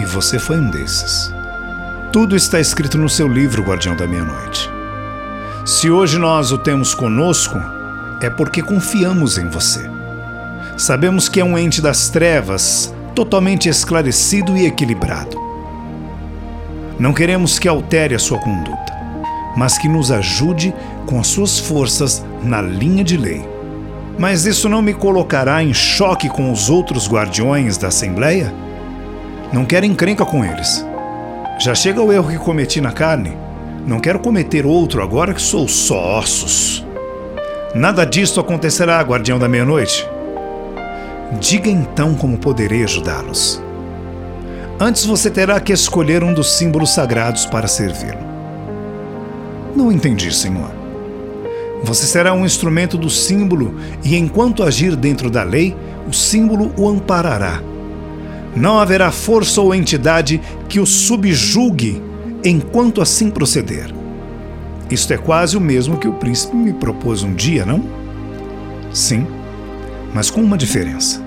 e 0.00 0.06
você 0.06 0.38
foi 0.38 0.58
um 0.58 0.70
desses. 0.70 1.32
Tudo 2.12 2.34
está 2.34 2.58
escrito 2.58 2.98
no 2.98 3.08
seu 3.08 3.28
livro, 3.28 3.62
Guardião 3.62 3.94
da 3.94 4.06
Meia-Noite. 4.06 4.70
Se 5.64 5.90
hoje 5.90 6.18
nós 6.18 6.50
o 6.50 6.58
temos 6.58 6.94
conosco, 6.94 7.60
é 8.20 8.28
porque 8.28 8.62
confiamos 8.62 9.38
em 9.38 9.48
você. 9.48 9.88
Sabemos 10.76 11.28
que 11.28 11.40
é 11.40 11.44
um 11.44 11.56
ente 11.58 11.80
das 11.80 12.08
trevas, 12.08 12.92
totalmente 13.14 13.68
esclarecido 13.68 14.56
e 14.56 14.66
equilibrado. 14.66 15.36
Não 16.98 17.12
queremos 17.12 17.58
que 17.58 17.68
altere 17.68 18.14
a 18.14 18.18
sua 18.18 18.38
conduta 18.38 18.90
mas 19.56 19.78
que 19.78 19.88
nos 19.88 20.10
ajude 20.10 20.74
com 21.06 21.18
as 21.18 21.26
suas 21.26 21.58
forças 21.58 22.24
na 22.42 22.62
linha 22.62 23.02
de 23.02 23.16
lei. 23.16 23.46
Mas 24.18 24.44
isso 24.46 24.68
não 24.68 24.82
me 24.82 24.92
colocará 24.92 25.62
em 25.62 25.72
choque 25.72 26.28
com 26.28 26.52
os 26.52 26.68
outros 26.68 27.08
guardiões 27.08 27.78
da 27.78 27.88
Assembleia? 27.88 28.52
Não 29.52 29.64
quero 29.64 29.84
encrenca 29.84 30.24
com 30.24 30.44
eles. 30.44 30.86
Já 31.58 31.74
chega 31.74 32.00
o 32.00 32.12
erro 32.12 32.30
que 32.30 32.38
cometi 32.38 32.80
na 32.80 32.92
carne. 32.92 33.36
Não 33.86 33.98
quero 33.98 34.20
cometer 34.20 34.64
outro 34.64 35.02
agora 35.02 35.34
que 35.34 35.42
sou 35.42 35.66
só 35.66 36.18
ossos. 36.18 36.86
Nada 37.74 38.04
disto 38.04 38.40
acontecerá, 38.40 39.00
guardião 39.02 39.38
da 39.38 39.48
meia-noite. 39.48 40.08
Diga 41.40 41.68
então 41.68 42.14
como 42.14 42.38
poderei 42.38 42.84
ajudá-los. 42.84 43.62
Antes 44.78 45.04
você 45.04 45.30
terá 45.30 45.60
que 45.60 45.72
escolher 45.72 46.24
um 46.24 46.32
dos 46.32 46.56
símbolos 46.56 46.94
sagrados 46.94 47.44
para 47.46 47.68
servi-lo. 47.68 48.18
Não 49.76 49.92
entendi, 49.92 50.32
Senhor. 50.32 50.70
Você 51.82 52.06
será 52.06 52.32
um 52.32 52.44
instrumento 52.44 52.96
do 52.96 53.10
símbolo, 53.10 53.76
e 54.04 54.16
enquanto 54.16 54.62
agir 54.62 54.96
dentro 54.96 55.30
da 55.30 55.42
lei, 55.42 55.76
o 56.08 56.12
símbolo 56.12 56.72
o 56.76 56.88
amparará. 56.88 57.60
Não 58.54 58.78
haverá 58.78 59.12
força 59.12 59.60
ou 59.60 59.74
entidade 59.74 60.40
que 60.68 60.80
o 60.80 60.86
subjugue 60.86 62.02
enquanto 62.44 63.00
assim 63.00 63.30
proceder. 63.30 63.94
Isto 64.90 65.12
é 65.12 65.18
quase 65.18 65.56
o 65.56 65.60
mesmo 65.60 65.98
que 65.98 66.08
o 66.08 66.14
príncipe 66.14 66.56
me 66.56 66.72
propôs 66.72 67.22
um 67.22 67.32
dia, 67.32 67.64
não? 67.64 67.84
Sim, 68.92 69.24
mas 70.12 70.30
com 70.30 70.40
uma 70.40 70.58
diferença. 70.58 71.22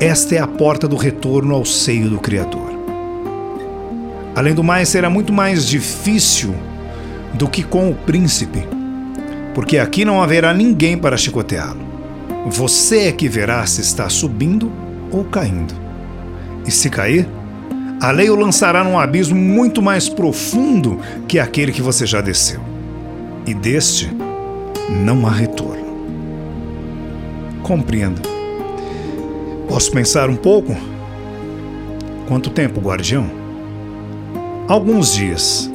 Esta 0.00 0.34
é 0.34 0.38
a 0.38 0.46
porta 0.46 0.86
do 0.86 0.96
retorno 0.96 1.54
ao 1.54 1.64
seio 1.64 2.10
do 2.10 2.18
Criador. 2.18 2.68
Além 4.36 4.54
do 4.54 4.62
mais, 4.62 4.90
será 4.90 5.08
muito 5.08 5.32
mais 5.32 5.66
difícil 5.66 6.54
do 7.34 7.48
que 7.48 7.62
com 7.62 7.90
o 7.90 7.94
príncipe, 7.94 8.68
porque 9.54 9.78
aqui 9.78 10.04
não 10.04 10.22
haverá 10.22 10.52
ninguém 10.52 10.96
para 10.96 11.16
chicoteá-lo. 11.16 11.80
Você 12.46 13.08
é 13.08 13.12
que 13.12 13.28
verá 13.28 13.66
se 13.66 13.80
está 13.80 14.08
subindo 14.08 14.70
ou 15.10 15.24
caindo. 15.24 15.87
E 16.68 16.70
se 16.70 16.90
cair, 16.90 17.26
a 17.98 18.10
lei 18.10 18.28
o 18.28 18.36
lançará 18.36 18.84
num 18.84 18.98
abismo 18.98 19.34
muito 19.34 19.80
mais 19.80 20.06
profundo 20.06 21.00
que 21.26 21.38
aquele 21.38 21.72
que 21.72 21.80
você 21.80 22.04
já 22.04 22.20
desceu. 22.20 22.60
E 23.46 23.54
deste 23.54 24.14
não 24.90 25.26
há 25.26 25.30
retorno. 25.30 25.86
Compreendo. 27.62 28.20
Posso 29.66 29.90
pensar 29.90 30.28
um 30.28 30.36
pouco? 30.36 30.76
Quanto 32.28 32.50
tempo, 32.50 32.82
guardião? 32.82 33.30
Alguns 34.68 35.14
dias. 35.14 35.70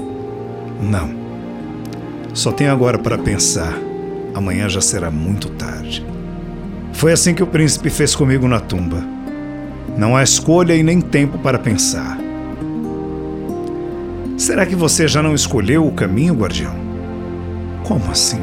Não. 0.79 1.09
Só 2.35 2.51
tenho 2.51 2.71
agora 2.71 2.99
para 2.99 3.17
pensar. 3.17 3.73
Amanhã 4.35 4.69
já 4.69 4.79
será 4.79 5.09
muito 5.09 5.49
tarde. 5.49 6.05
Foi 6.91 7.11
assim 7.11 7.33
que 7.33 7.41
o 7.41 7.47
príncipe 7.47 7.89
fez 7.89 8.15
comigo 8.15 8.47
na 8.47 8.59
tumba. 8.59 9.12
Não 9.97 10.15
há 10.15 10.23
escolha 10.23 10.75
e 10.75 10.83
nem 10.83 10.99
tempo 10.99 11.37
para 11.37 11.59
pensar. 11.59 12.17
Será 14.37 14.65
que 14.65 14.75
você 14.75 15.07
já 15.07 15.21
não 15.21 15.35
escolheu 15.35 15.85
o 15.85 15.91
caminho, 15.91 16.33
guardião? 16.33 16.75
Como 17.83 18.09
assim? 18.09 18.41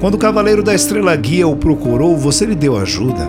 Quando 0.00 0.14
o 0.14 0.18
cavaleiro 0.18 0.62
da 0.62 0.74
estrela 0.74 1.16
guia 1.16 1.48
o 1.48 1.56
procurou, 1.56 2.16
você 2.16 2.44
lhe 2.44 2.54
deu 2.54 2.76
ajuda. 2.76 3.28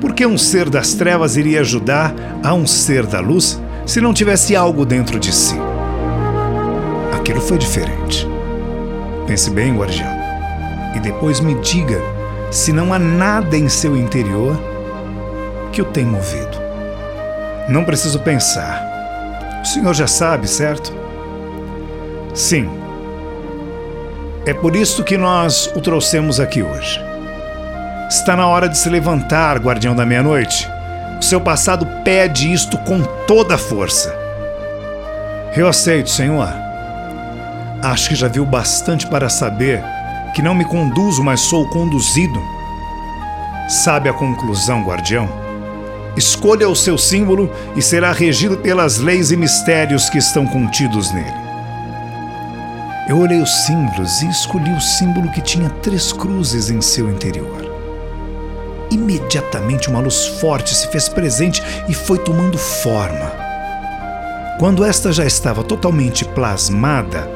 Por 0.00 0.14
que 0.14 0.26
um 0.26 0.36
ser 0.36 0.68
das 0.68 0.94
trevas 0.94 1.36
iria 1.36 1.60
ajudar 1.60 2.14
a 2.42 2.52
um 2.54 2.66
ser 2.66 3.06
da 3.06 3.20
luz 3.20 3.60
se 3.86 4.00
não 4.00 4.12
tivesse 4.12 4.54
algo 4.54 4.84
dentro 4.84 5.18
de 5.18 5.34
si? 5.34 5.56
Aquilo 7.12 7.40
foi 7.40 7.58
diferente. 7.58 8.28
Pense 9.26 9.50
bem, 9.50 9.74
guardião, 9.76 10.10
e 10.94 11.00
depois 11.00 11.40
me 11.40 11.54
diga 11.60 12.00
se 12.50 12.72
não 12.72 12.92
há 12.92 12.98
nada 12.98 13.56
em 13.56 13.68
seu 13.68 13.96
interior 13.96 14.58
que 15.72 15.82
o 15.82 15.84
tem 15.84 16.04
movido. 16.04 16.58
Não 17.68 17.84
preciso 17.84 18.18
pensar. 18.20 19.60
O 19.62 19.64
senhor 19.64 19.94
já 19.94 20.06
sabe, 20.06 20.48
certo? 20.48 20.92
Sim. 22.34 22.68
É 24.46 24.54
por 24.54 24.74
isso 24.74 25.04
que 25.04 25.16
nós 25.16 25.70
o 25.74 25.80
trouxemos 25.80 26.40
aqui 26.40 26.62
hoje. 26.62 27.00
Está 28.08 28.34
na 28.34 28.46
hora 28.46 28.68
de 28.68 28.76
se 28.76 28.88
levantar, 28.88 29.58
guardião 29.58 29.94
da 29.94 30.04
meia-noite. 30.04 30.68
O 31.20 31.22
seu 31.22 31.40
passado 31.40 31.86
pede 32.02 32.52
isto 32.52 32.76
com 32.78 33.02
toda 33.26 33.54
a 33.54 33.58
força. 33.58 34.12
Eu 35.54 35.68
aceito, 35.68 36.08
senhor. 36.08 36.48
Acho 37.82 38.08
que 38.08 38.14
já 38.14 38.28
viu 38.28 38.44
bastante 38.44 39.06
para 39.06 39.28
saber 39.28 39.82
que 40.34 40.42
não 40.42 40.54
me 40.54 40.64
conduzo, 40.64 41.22
mas 41.22 41.40
sou 41.40 41.68
conduzido. 41.68 42.42
Sabe 43.68 44.08
a 44.08 44.12
conclusão, 44.12 44.82
guardião? 44.82 45.49
Escolha 46.16 46.68
o 46.68 46.74
seu 46.74 46.98
símbolo 46.98 47.50
e 47.76 47.82
será 47.82 48.12
regido 48.12 48.56
pelas 48.56 48.98
leis 48.98 49.30
e 49.30 49.36
mistérios 49.36 50.10
que 50.10 50.18
estão 50.18 50.46
contidos 50.46 51.12
nele. 51.12 51.50
Eu 53.08 53.18
olhei 53.18 53.40
os 53.40 53.64
símbolos 53.66 54.22
e 54.22 54.28
escolhi 54.28 54.72
o 54.72 54.80
símbolo 54.80 55.30
que 55.30 55.40
tinha 55.40 55.68
três 55.68 56.12
cruzes 56.12 56.70
em 56.70 56.80
seu 56.80 57.10
interior. 57.10 57.68
Imediatamente 58.90 59.88
uma 59.88 60.00
luz 60.00 60.26
forte 60.26 60.74
se 60.74 60.88
fez 60.88 61.08
presente 61.08 61.62
e 61.88 61.94
foi 61.94 62.18
tomando 62.18 62.58
forma. 62.58 63.32
Quando 64.58 64.84
esta 64.84 65.12
já 65.12 65.24
estava 65.24 65.62
totalmente 65.62 66.24
plasmada, 66.24 67.30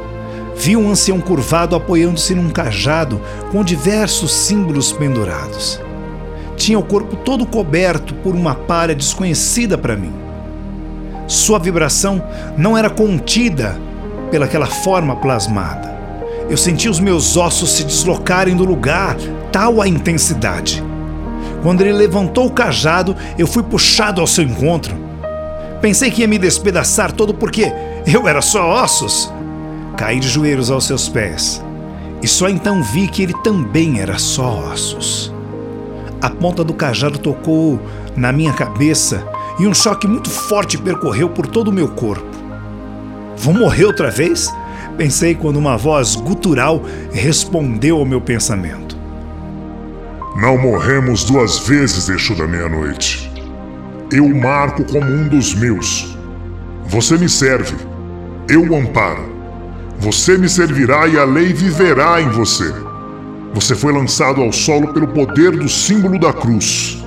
vi 0.56 0.76
um 0.76 0.90
ancião 0.90 1.20
curvado 1.20 1.74
apoiando-se 1.74 2.34
num 2.34 2.50
cajado 2.50 3.20
com 3.50 3.64
diversos 3.64 4.32
símbolos 4.32 4.92
pendurados. 4.92 5.80
Tinha 6.56 6.78
o 6.78 6.82
corpo 6.82 7.16
todo 7.16 7.46
coberto 7.46 8.14
por 8.14 8.34
uma 8.34 8.54
palha 8.54 8.94
desconhecida 8.94 9.76
para 9.76 9.96
mim. 9.96 10.12
Sua 11.26 11.58
vibração 11.58 12.22
não 12.56 12.76
era 12.76 12.90
contida 12.90 13.76
pelaquela 14.30 14.66
forma 14.66 15.16
plasmada. 15.16 15.94
Eu 16.48 16.56
senti 16.56 16.88
os 16.88 17.00
meus 17.00 17.36
ossos 17.36 17.70
se 17.72 17.84
deslocarem 17.84 18.56
do 18.56 18.64
lugar, 18.64 19.16
tal 19.50 19.80
a 19.80 19.88
intensidade. 19.88 20.82
Quando 21.62 21.80
ele 21.80 21.92
levantou 21.92 22.46
o 22.46 22.52
cajado, 22.52 23.16
eu 23.38 23.46
fui 23.46 23.62
puxado 23.62 24.20
ao 24.20 24.26
seu 24.26 24.44
encontro. 24.44 24.94
Pensei 25.80 26.10
que 26.10 26.20
ia 26.20 26.28
me 26.28 26.38
despedaçar 26.38 27.12
todo 27.12 27.32
porque 27.32 27.72
eu 28.06 28.28
era 28.28 28.42
só 28.42 28.82
ossos. 28.84 29.32
Caí 29.96 30.20
de 30.20 30.28
joelhos 30.28 30.70
aos 30.70 30.86
seus 30.86 31.08
pés 31.08 31.62
e 32.24 32.26
só 32.26 32.48
então 32.48 32.82
vi 32.82 33.06
que 33.06 33.22
ele 33.22 33.34
também 33.42 34.00
era 34.00 34.16
só 34.16 34.70
ossos. 34.72 35.33
A 36.24 36.30
ponta 36.30 36.64
do 36.64 36.72
cajado 36.72 37.18
tocou 37.18 37.78
na 38.16 38.32
minha 38.32 38.54
cabeça 38.54 39.22
e 39.58 39.66
um 39.66 39.74
choque 39.74 40.08
muito 40.08 40.30
forte 40.30 40.78
percorreu 40.78 41.28
por 41.28 41.46
todo 41.46 41.68
o 41.68 41.72
meu 41.72 41.86
corpo. 41.86 42.24
Vou 43.36 43.52
morrer 43.52 43.84
outra 43.84 44.10
vez? 44.10 44.50
Pensei 44.96 45.34
quando 45.34 45.58
uma 45.58 45.76
voz 45.76 46.16
gutural 46.16 46.82
respondeu 47.12 47.98
ao 47.98 48.06
meu 48.06 48.22
pensamento. 48.22 48.96
Não 50.40 50.56
morremos 50.56 51.24
duas 51.24 51.58
vezes, 51.58 52.08
Exu 52.08 52.34
da 52.34 52.46
meia-noite. 52.46 53.30
Eu 54.10 54.26
marco 54.26 54.82
como 54.82 55.04
um 55.04 55.28
dos 55.28 55.54
meus. 55.54 56.16
Você 56.86 57.18
me 57.18 57.28
serve. 57.28 57.76
Eu 58.48 58.62
o 58.62 58.74
amparo. 58.74 59.30
Você 59.98 60.38
me 60.38 60.48
servirá 60.48 61.06
e 61.06 61.18
a 61.18 61.24
lei 61.24 61.52
viverá 61.52 62.18
em 62.22 62.30
você. 62.30 62.72
Você 63.54 63.74
foi 63.74 63.92
lançado 63.92 64.42
ao 64.42 64.52
solo 64.52 64.92
pelo 64.92 65.08
poder 65.08 65.52
do 65.52 65.68
símbolo 65.68 66.18
da 66.18 66.32
cruz. 66.32 67.02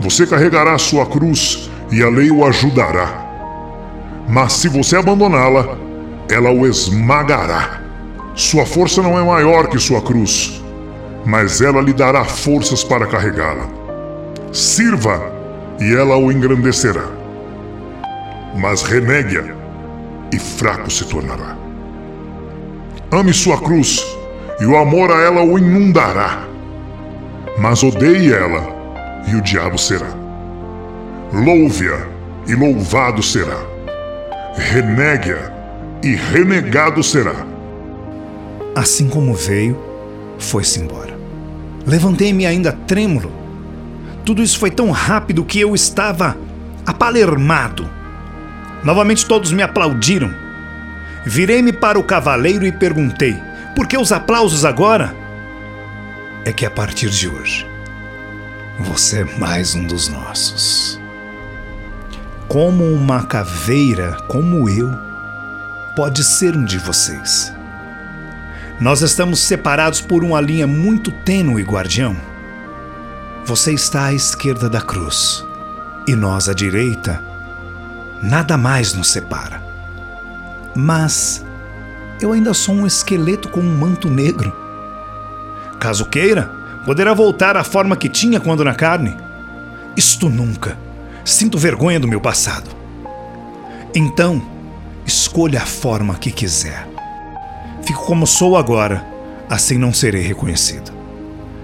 Você 0.00 0.26
carregará 0.26 0.76
sua 0.78 1.06
cruz 1.06 1.70
e 1.92 2.02
a 2.02 2.08
lei 2.08 2.30
o 2.30 2.44
ajudará. 2.44 3.26
Mas 4.28 4.54
se 4.54 4.68
você 4.68 4.96
abandoná-la, 4.96 5.76
ela 6.28 6.50
o 6.50 6.66
esmagará. 6.66 7.82
Sua 8.34 8.66
força 8.66 9.02
não 9.02 9.18
é 9.18 9.24
maior 9.24 9.68
que 9.68 9.78
sua 9.78 10.00
cruz 10.00 10.58
mas 11.28 11.60
ela 11.60 11.82
lhe 11.82 11.92
dará 11.92 12.24
forças 12.24 12.82
para 12.82 13.06
carregá-la. 13.06 13.68
Sirva, 14.50 15.20
e 15.78 15.94
ela 15.94 16.16
o 16.16 16.32
engrandecerá. 16.32 17.04
Mas 18.56 18.82
renegue-a, 18.82 19.44
e 20.32 20.38
fraco 20.38 20.90
se 20.90 21.04
tornará. 21.04 21.54
Ame 23.12 23.34
sua 23.34 23.60
cruz, 23.60 24.02
e 24.60 24.66
o 24.66 24.76
amor 24.76 25.10
a 25.10 25.20
ela 25.20 25.42
o 25.42 25.58
inundará. 25.58 26.44
Mas 27.58 27.82
odeie 27.82 28.32
ela, 28.32 28.62
e 29.28 29.34
o 29.34 29.42
diabo 29.42 29.78
será. 29.78 30.10
Louve-a, 31.32 32.06
e 32.46 32.54
louvado 32.54 33.22
será. 33.22 33.58
Renegue-a, 34.56 35.52
e 36.02 36.14
renegado 36.14 37.02
será. 37.02 37.46
Assim 38.74 39.08
como 39.08 39.34
veio, 39.34 39.78
foi-se 40.38 40.80
embora. 40.80 41.16
Levantei-me 41.86 42.46
ainda 42.46 42.72
trêmulo. 42.72 43.32
Tudo 44.24 44.42
isso 44.42 44.58
foi 44.58 44.70
tão 44.70 44.90
rápido 44.90 45.44
que 45.44 45.60
eu 45.60 45.74
estava 45.74 46.36
apalermado. 46.86 47.88
Novamente 48.84 49.26
todos 49.26 49.52
me 49.52 49.62
aplaudiram. 49.62 50.32
Virei-me 51.26 51.72
para 51.72 51.98
o 51.98 52.04
cavaleiro 52.04 52.64
e 52.64 52.72
perguntei: 52.72 53.36
por 53.78 53.86
que 53.86 53.96
os 53.96 54.10
aplausos 54.10 54.64
agora? 54.64 55.14
É 56.44 56.52
que 56.52 56.66
a 56.66 56.70
partir 56.70 57.10
de 57.10 57.28
hoje, 57.28 57.64
você 58.80 59.20
é 59.20 59.38
mais 59.38 59.72
um 59.76 59.86
dos 59.86 60.08
nossos. 60.08 61.00
Como 62.48 62.82
uma 62.92 63.22
caveira 63.22 64.16
como 64.26 64.68
eu, 64.68 64.90
pode 65.94 66.24
ser 66.24 66.56
um 66.56 66.64
de 66.64 66.76
vocês. 66.76 67.54
Nós 68.80 69.00
estamos 69.00 69.38
separados 69.38 70.00
por 70.00 70.24
uma 70.24 70.40
linha 70.40 70.66
muito 70.66 71.12
tênue, 71.12 71.62
guardião. 71.62 72.16
Você 73.44 73.72
está 73.72 74.06
à 74.06 74.12
esquerda 74.12 74.68
da 74.68 74.80
cruz 74.80 75.46
e 76.04 76.16
nós 76.16 76.48
à 76.48 76.52
direita. 76.52 77.22
Nada 78.24 78.56
mais 78.56 78.92
nos 78.92 79.08
separa. 79.08 79.62
Mas 80.74 81.46
eu 82.20 82.32
ainda 82.32 82.52
sou 82.52 82.74
um 82.74 82.86
esqueleto 82.86 83.48
com 83.48 83.60
um 83.60 83.76
manto 83.76 84.08
negro. 84.10 84.52
Caso 85.78 86.06
queira, 86.06 86.50
poderá 86.84 87.14
voltar 87.14 87.56
à 87.56 87.62
forma 87.62 87.96
que 87.96 88.08
tinha 88.08 88.40
quando 88.40 88.64
na 88.64 88.74
carne. 88.74 89.16
Isto 89.96 90.28
nunca. 90.28 90.76
Sinto 91.24 91.58
vergonha 91.58 92.00
do 92.00 92.08
meu 92.08 92.20
passado. 92.20 92.70
Então, 93.94 94.42
escolha 95.06 95.62
a 95.62 95.66
forma 95.66 96.14
que 96.16 96.30
quiser. 96.30 96.88
Fico 97.82 98.04
como 98.04 98.26
sou 98.26 98.56
agora, 98.56 99.06
assim 99.48 99.78
não 99.78 99.92
serei 99.92 100.22
reconhecido. 100.22 100.92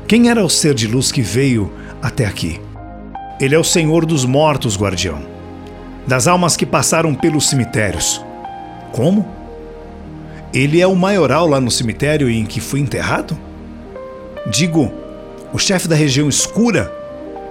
Quem 0.07 0.31
era 0.31 0.45
o 0.45 0.51
ser 0.51 0.75
de 0.75 0.87
luz 0.87 1.11
que 1.11 1.23
veio 1.23 1.73
até 2.03 2.27
aqui? 2.27 2.61
Ele 3.40 3.55
é 3.55 3.59
o 3.59 3.64
Senhor 3.64 4.07
dos 4.07 4.25
mortos, 4.25 4.77
guardião. 4.77 5.23
Das 6.07 6.29
almas 6.29 6.57
que 6.57 6.67
passaram 6.67 7.14
pelos 7.14 7.49
cemitérios. 7.49 8.25
Como? 8.93 9.43
Ele 10.55 10.81
é 10.81 10.87
o 10.87 10.95
maioral 10.95 11.49
lá 11.49 11.61
no 11.61 11.69
cemitério 11.69 12.31
em 12.31 12.47
que 12.47 12.61
fui 12.61 12.79
enterrado? 12.79 13.37
Digo, 14.47 14.93
o 15.53 15.59
chefe 15.59 15.88
da 15.88 15.97
região 15.97 16.29
escura? 16.29 16.93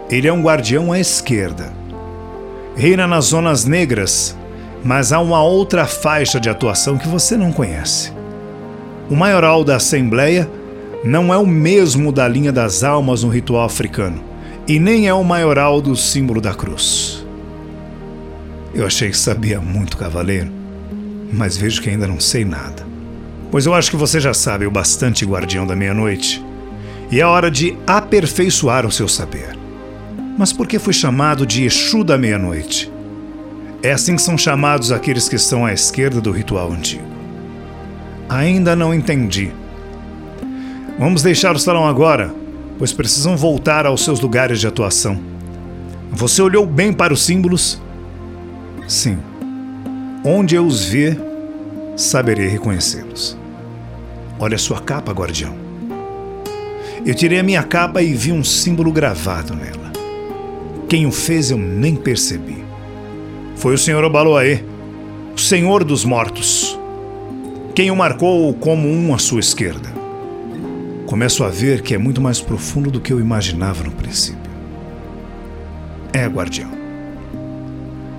Ele 0.10 0.26
é 0.26 0.32
um 0.32 0.42
guardião 0.42 0.94
à 0.94 0.98
esquerda. 0.98 1.74
Reina 2.78 3.06
nas 3.06 3.26
zonas 3.26 3.66
negras, 3.66 4.38
mas 4.86 5.12
há 5.12 5.20
uma 5.20 5.44
outra 5.44 5.86
faixa 5.86 6.40
de 6.40 6.50
atuação 6.50 6.98
que 6.98 7.10
você 7.10 7.36
não 7.36 7.52
conhece. 7.52 8.14
O 9.10 9.16
maioral 9.18 9.66
da 9.66 9.76
Assembleia 9.76 10.50
não 11.04 11.34
é 11.34 11.38
o 11.38 11.46
mesmo 11.46 12.10
da 12.10 12.26
linha 12.26 12.54
das 12.54 12.86
almas 12.86 13.22
no 13.22 13.30
ritual 13.30 13.66
africano, 13.66 14.24
e 14.66 14.80
nem 14.80 15.10
é 15.10 15.14
o 15.14 15.26
maioral 15.26 15.82
do 15.82 15.94
símbolo 15.94 16.40
da 16.40 16.54
cruz. 16.54 17.26
Eu 18.74 18.86
achei 18.86 19.10
que 19.10 19.18
sabia 19.18 19.60
muito, 19.60 19.98
cavaleiro, 19.98 20.50
mas 21.34 21.58
vejo 21.58 21.82
que 21.82 21.90
ainda 21.90 22.08
não 22.08 22.22
sei 22.22 22.46
nada. 22.46 22.93
Pois 23.54 23.68
eu 23.68 23.76
acho 23.76 23.92
que 23.92 23.96
você 23.96 24.20
já 24.20 24.34
sabe 24.34 24.66
o 24.66 24.72
bastante, 24.72 25.24
guardião 25.24 25.68
da 25.68 25.76
meia-noite, 25.76 26.44
e 27.12 27.22
é 27.22 27.24
hora 27.24 27.52
de 27.52 27.78
aperfeiçoar 27.86 28.84
o 28.84 28.92
seu 28.92 29.08
saber. 29.08 29.56
Mas 30.36 30.52
por 30.52 30.66
que 30.66 30.80
fui 30.80 30.92
chamado 30.92 31.46
de 31.46 31.64
Exu 31.64 32.04
da 32.04 32.18
meia-noite? 32.18 32.92
É 33.84 33.92
assim 33.92 34.16
que 34.16 34.24
são 34.24 34.40
chamados 34.40 34.92
aqueles 34.92 35.30
que 35.30 35.36
estão 35.36 35.68
à 35.68 35.72
esquerda 35.72 36.20
do 36.20 36.32
ritual 36.32 36.72
antigo. 36.72 37.06
Ainda 38.28 38.76
não 38.76 38.92
entendi. 38.92 39.52
Vamos 40.98 41.22
deixar 41.22 41.56
o 41.56 41.60
salão 41.60 41.86
agora, 41.86 42.34
pois 42.80 42.92
precisam 42.92 43.38
voltar 43.38 43.86
aos 43.86 44.04
seus 44.04 44.20
lugares 44.20 44.60
de 44.60 44.66
atuação. 44.66 45.22
Você 46.10 46.42
olhou 46.42 46.66
bem 46.66 46.92
para 46.92 47.14
os 47.14 47.24
símbolos? 47.24 47.80
Sim. 48.88 49.20
Onde 50.26 50.56
eu 50.56 50.66
os 50.66 50.86
ver, 50.86 51.22
saberei 51.96 52.48
reconhecê-los. 52.48 53.43
Olha 54.44 54.56
a 54.56 54.60
sua 54.60 54.82
capa, 54.82 55.14
guardião. 55.14 55.56
Eu 57.06 57.16
tirei 57.16 57.40
a 57.40 57.44
minha 57.44 57.64
capa 57.64 58.02
e 58.02 58.14
vi 58.14 58.34
um 58.34 58.44
símbolo 58.44 58.92
gravado 58.92 59.56
nela. 59.56 59.94
Quem 60.90 61.06
o 61.06 61.12
fez 61.14 61.50
eu 61.50 61.58
nem 61.58 61.96
percebi. 61.96 62.62
Foi 63.56 63.74
o 63.74 63.78
senhor 63.78 64.04
Obaloaê, 64.04 64.60
o 65.34 65.40
senhor 65.40 65.86
dos 65.86 66.04
mortos 66.04 66.78
quem 67.74 67.90
o 67.90 67.96
marcou 67.96 68.54
como 68.56 68.88
um 68.90 69.16
à 69.16 69.18
sua 69.18 69.40
esquerda. 69.40 69.90
Começo 71.06 71.42
a 71.42 71.48
ver 71.48 71.82
que 71.82 71.96
é 71.96 71.98
muito 71.98 72.20
mais 72.20 72.42
profundo 72.42 72.92
do 72.92 73.00
que 73.00 73.14
eu 73.14 73.22
imaginava 73.22 73.86
no 73.86 73.92
princípio. 73.92 74.52
É, 76.12 76.28
guardião. 76.28 76.70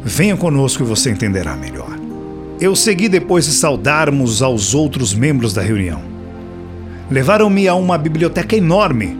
Venha 0.02 0.38
conosco 0.38 0.82
e 0.82 0.86
você 0.86 1.10
entenderá 1.10 1.54
melhor. 1.54 1.96
Eu 2.58 2.74
segui 2.74 3.10
depois 3.10 3.44
de 3.44 3.52
saudarmos 3.52 4.40
aos 4.40 4.74
outros 4.74 5.12
membros 5.12 5.52
da 5.52 5.60
reunião. 5.60 6.13
Levaram-me 7.10 7.68
a 7.68 7.74
uma 7.74 7.98
biblioteca 7.98 8.56
enorme. 8.56 9.16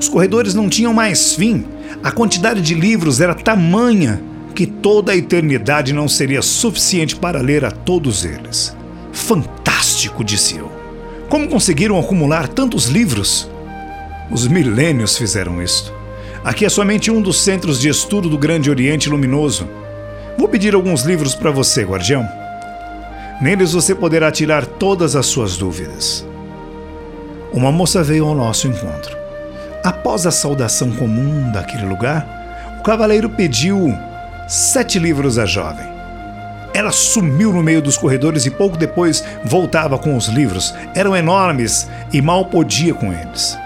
Os 0.00 0.08
corredores 0.08 0.54
não 0.54 0.68
tinham 0.68 0.92
mais 0.92 1.34
fim. 1.34 1.64
A 2.02 2.10
quantidade 2.10 2.60
de 2.60 2.74
livros 2.74 3.20
era 3.20 3.34
tamanha 3.34 4.22
que 4.54 4.66
toda 4.66 5.12
a 5.12 5.16
eternidade 5.16 5.92
não 5.92 6.06
seria 6.06 6.40
suficiente 6.40 7.16
para 7.16 7.40
ler 7.40 7.64
a 7.64 7.70
todos 7.70 8.24
eles. 8.24 8.74
Fantástico, 9.12 10.22
disse 10.22 10.56
eu. 10.56 10.70
Como 11.28 11.48
conseguiram 11.48 11.98
acumular 11.98 12.46
tantos 12.46 12.86
livros? 12.86 13.50
Os 14.30 14.46
milênios 14.46 15.16
fizeram 15.16 15.60
isto. 15.60 15.92
Aqui 16.44 16.64
é 16.64 16.68
somente 16.68 17.10
um 17.10 17.20
dos 17.20 17.40
centros 17.42 17.80
de 17.80 17.88
estudo 17.88 18.28
do 18.28 18.38
Grande 18.38 18.70
Oriente 18.70 19.08
Luminoso. 19.08 19.68
Vou 20.38 20.48
pedir 20.48 20.74
alguns 20.74 21.02
livros 21.02 21.34
para 21.34 21.50
você, 21.50 21.82
guardião. 21.82 22.28
Neles 23.40 23.72
você 23.72 23.94
poderá 23.94 24.30
tirar 24.30 24.64
todas 24.64 25.16
as 25.16 25.26
suas 25.26 25.56
dúvidas. 25.56 26.24
Uma 27.54 27.70
moça 27.70 28.02
veio 28.02 28.26
ao 28.26 28.34
nosso 28.34 28.66
encontro. 28.66 29.16
Após 29.84 30.26
a 30.26 30.32
saudação 30.32 30.90
comum 30.90 31.52
daquele 31.52 31.86
lugar, 31.86 32.26
o 32.80 32.82
cavaleiro 32.82 33.30
pediu 33.30 33.96
sete 34.48 34.98
livros 34.98 35.38
à 35.38 35.46
jovem. 35.46 35.86
Ela 36.74 36.90
sumiu 36.90 37.52
no 37.52 37.62
meio 37.62 37.80
dos 37.80 37.96
corredores 37.96 38.44
e 38.44 38.50
pouco 38.50 38.76
depois 38.76 39.22
voltava 39.44 39.96
com 39.96 40.16
os 40.16 40.26
livros. 40.26 40.74
Eram 40.96 41.14
enormes 41.14 41.88
e 42.12 42.20
mal 42.20 42.46
podia 42.46 42.92
com 42.92 43.12
eles. 43.12 43.56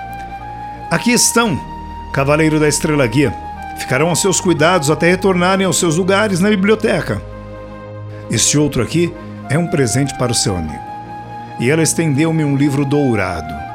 Aqui 0.91 1.13
estão, 1.13 1.59
Cavaleiro 2.13 2.61
da 2.61 2.69
Estrela 2.69 3.07
Guia. 3.07 3.35
Ficarão 3.79 4.11
a 4.11 4.15
seus 4.15 4.39
cuidados 4.39 4.91
até 4.91 5.09
retornarem 5.09 5.65
aos 5.65 5.79
seus 5.79 5.97
lugares 5.97 6.41
na 6.41 6.51
biblioteca. 6.51 7.23
Este 8.31 8.59
outro 8.59 8.83
aqui 8.83 9.11
é 9.49 9.59
um 9.59 9.67
presente 9.67 10.13
para 10.19 10.31
o 10.33 10.35
seu 10.35 10.55
amigo. 10.55 10.85
E 11.59 11.71
ela 11.71 11.83
estendeu-me 11.83 12.45
um 12.45 12.55
livro 12.55 12.85
dourado. 12.85 13.68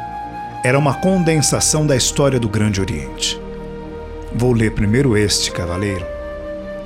Era 0.65 0.79
uma 0.79 0.93
condensação 0.93 1.85
da 1.85 1.93
história 1.93 2.39
do 2.39 2.47
Grande 2.47 2.79
Oriente. 2.79 3.37
Vou 4.33 4.53
ler 4.53 4.71
primeiro 4.71 5.17
este, 5.17 5.51
cavaleiro. 5.51 6.05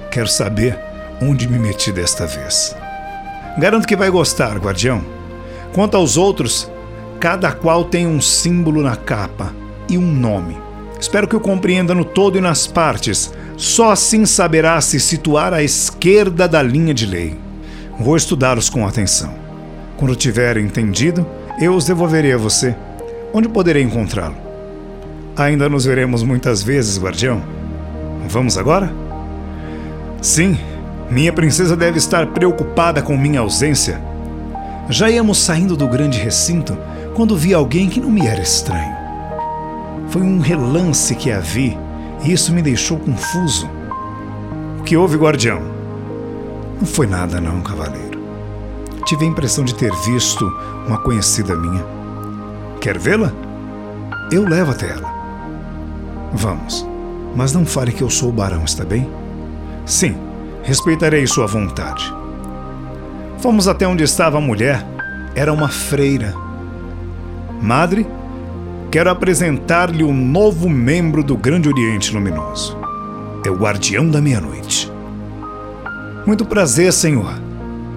Quero 0.09 0.27
saber 0.27 0.75
onde 1.21 1.47
me 1.47 1.59
meti 1.59 1.91
desta 1.91 2.25
vez. 2.25 2.75
Garanto 3.55 3.87
que 3.87 3.95
vai 3.95 4.09
gostar, 4.09 4.57
guardião. 4.57 5.05
Quanto 5.73 5.95
aos 5.95 6.17
outros, 6.17 6.67
cada 7.19 7.51
qual 7.51 7.83
tem 7.83 8.07
um 8.07 8.19
símbolo 8.19 8.81
na 8.81 8.95
capa 8.95 9.53
e 9.87 9.95
um 9.95 10.11
nome. 10.11 10.57
Espero 10.99 11.27
que 11.27 11.35
o 11.35 11.39
compreenda 11.39 11.93
no 11.93 12.03
todo 12.03 12.35
e 12.35 12.41
nas 12.41 12.65
partes. 12.65 13.31
Só 13.57 13.91
assim 13.91 14.25
saberá 14.25 14.81
se 14.81 14.99
situar 14.99 15.53
à 15.53 15.61
esquerda 15.61 16.47
da 16.47 16.63
linha 16.63 16.95
de 16.95 17.05
lei. 17.05 17.37
Vou 17.99 18.17
estudá-los 18.17 18.71
com 18.71 18.87
atenção. 18.87 19.35
Quando 19.97 20.15
tiver 20.15 20.57
entendido, 20.57 21.23
eu 21.61 21.75
os 21.75 21.85
devolverei 21.85 22.33
a 22.33 22.37
você. 22.37 22.75
Onde 23.33 23.49
poderei 23.49 23.83
encontrá-lo? 23.83 24.35
Ainda 25.35 25.69
nos 25.69 25.85
veremos 25.85 26.23
muitas 26.23 26.63
vezes, 26.63 26.97
guardião. 26.97 27.41
Vamos 28.27 28.57
agora? 28.57 28.91
Sim, 30.21 30.57
minha 31.09 31.31
princesa 31.31 31.75
deve 31.75 31.97
estar 31.97 32.27
preocupada 32.27 33.01
com 33.01 33.17
minha 33.17 33.39
ausência. 33.39 34.01
Já 34.89 35.09
íamos 35.09 35.37
saindo 35.37 35.75
do 35.75 35.87
grande 35.87 36.17
recinto 36.17 36.77
quando 37.13 37.37
vi 37.37 37.53
alguém 37.53 37.89
que 37.89 37.99
não 37.99 38.09
me 38.09 38.25
era 38.25 38.41
estranho. 38.41 38.95
Foi 40.09 40.21
um 40.21 40.39
relance 40.39 41.13
que 41.15 41.31
a 41.31 41.39
vi 41.39 41.77
e 42.23 42.31
isso 42.31 42.53
me 42.53 42.61
deixou 42.61 42.97
confuso. 42.97 43.69
O 44.79 44.83
que 44.83 44.97
houve, 44.97 45.17
guardião? 45.17 45.61
Não 46.79 46.87
foi 46.87 47.07
nada, 47.07 47.41
não, 47.41 47.61
cavaleiro. 47.61 48.19
Tive 49.05 49.25
a 49.25 49.27
impressão 49.27 49.63
de 49.63 49.75
ter 49.75 49.91
visto 50.05 50.45
uma 50.87 50.97
conhecida 50.97 51.55
minha. 51.55 51.96
Quer 52.81 52.97
vê-la? 52.97 53.31
Eu 54.31 54.47
levo 54.47 54.71
até 54.71 54.89
ela. 54.89 55.09
Vamos, 56.33 56.85
mas 57.35 57.53
não 57.53 57.65
fale 57.65 57.91
que 57.91 58.01
eu 58.01 58.09
sou 58.09 58.29
o 58.29 58.33
barão, 58.33 58.63
está 58.63 58.83
bem? 58.83 59.09
Sim, 59.85 60.17
respeitarei 60.63 61.25
sua 61.25 61.47
vontade. 61.47 62.13
Fomos 63.39 63.67
até 63.67 63.87
onde 63.87 64.03
estava 64.03 64.37
a 64.37 64.41
mulher. 64.41 64.85
Era 65.35 65.53
uma 65.53 65.69
freira. 65.69 66.33
Madre, 67.61 68.05
quero 68.91 69.09
apresentar-lhe 69.09 70.03
um 70.03 70.13
novo 70.13 70.69
membro 70.69 71.23
do 71.23 71.37
Grande 71.37 71.69
Oriente 71.69 72.13
Luminoso. 72.13 72.77
É 73.45 73.49
o 73.49 73.55
Guardião 73.55 74.09
da 74.09 74.19
Meia-Noite. 74.19 74.91
Muito 76.25 76.45
prazer, 76.45 76.91
senhor. 76.91 77.33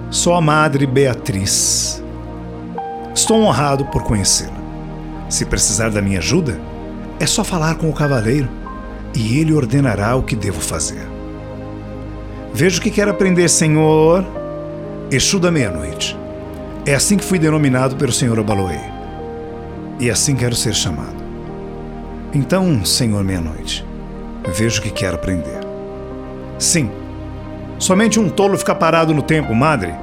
Sou 0.09 0.33
a 0.33 0.41
Madre 0.41 0.85
Beatriz. 0.85 2.01
Estou 3.13 3.41
honrado 3.41 3.85
por 3.85 4.03
conhecê-la. 4.03 4.60
Se 5.31 5.45
precisar 5.45 5.89
da 5.89 6.01
minha 6.01 6.19
ajuda, 6.19 6.59
é 7.17 7.25
só 7.25 7.41
falar 7.41 7.75
com 7.75 7.89
o 7.89 7.93
cavaleiro 7.93 8.49
e 9.15 9.39
ele 9.39 9.53
ordenará 9.53 10.13
o 10.13 10.23
que 10.23 10.35
devo 10.35 10.59
fazer. 10.59 11.07
Vejo 12.53 12.81
que 12.81 12.91
quer 12.91 13.07
aprender, 13.07 13.47
Senhor. 13.47 14.25
Exu 15.09 15.39
da 15.39 15.49
meia-noite. 15.49 16.17
É 16.85 16.93
assim 16.93 17.15
que 17.15 17.23
fui 17.23 17.39
denominado 17.39 17.95
pelo 17.95 18.11
Senhor 18.11 18.37
Abaloe. 18.37 18.77
E 20.01 20.11
assim 20.11 20.35
quero 20.35 20.53
ser 20.53 20.75
chamado. 20.75 21.23
Então, 22.33 22.83
Senhor 22.83 23.23
Meia-Noite, 23.23 23.85
vejo 24.53 24.81
que 24.81 24.89
quer 24.89 25.13
aprender. 25.13 25.61
Sim, 26.59 26.91
somente 27.79 28.19
um 28.19 28.29
tolo 28.29 28.57
fica 28.57 28.75
parado 28.75 29.13
no 29.13 29.21
tempo, 29.21 29.55
madre. 29.55 29.93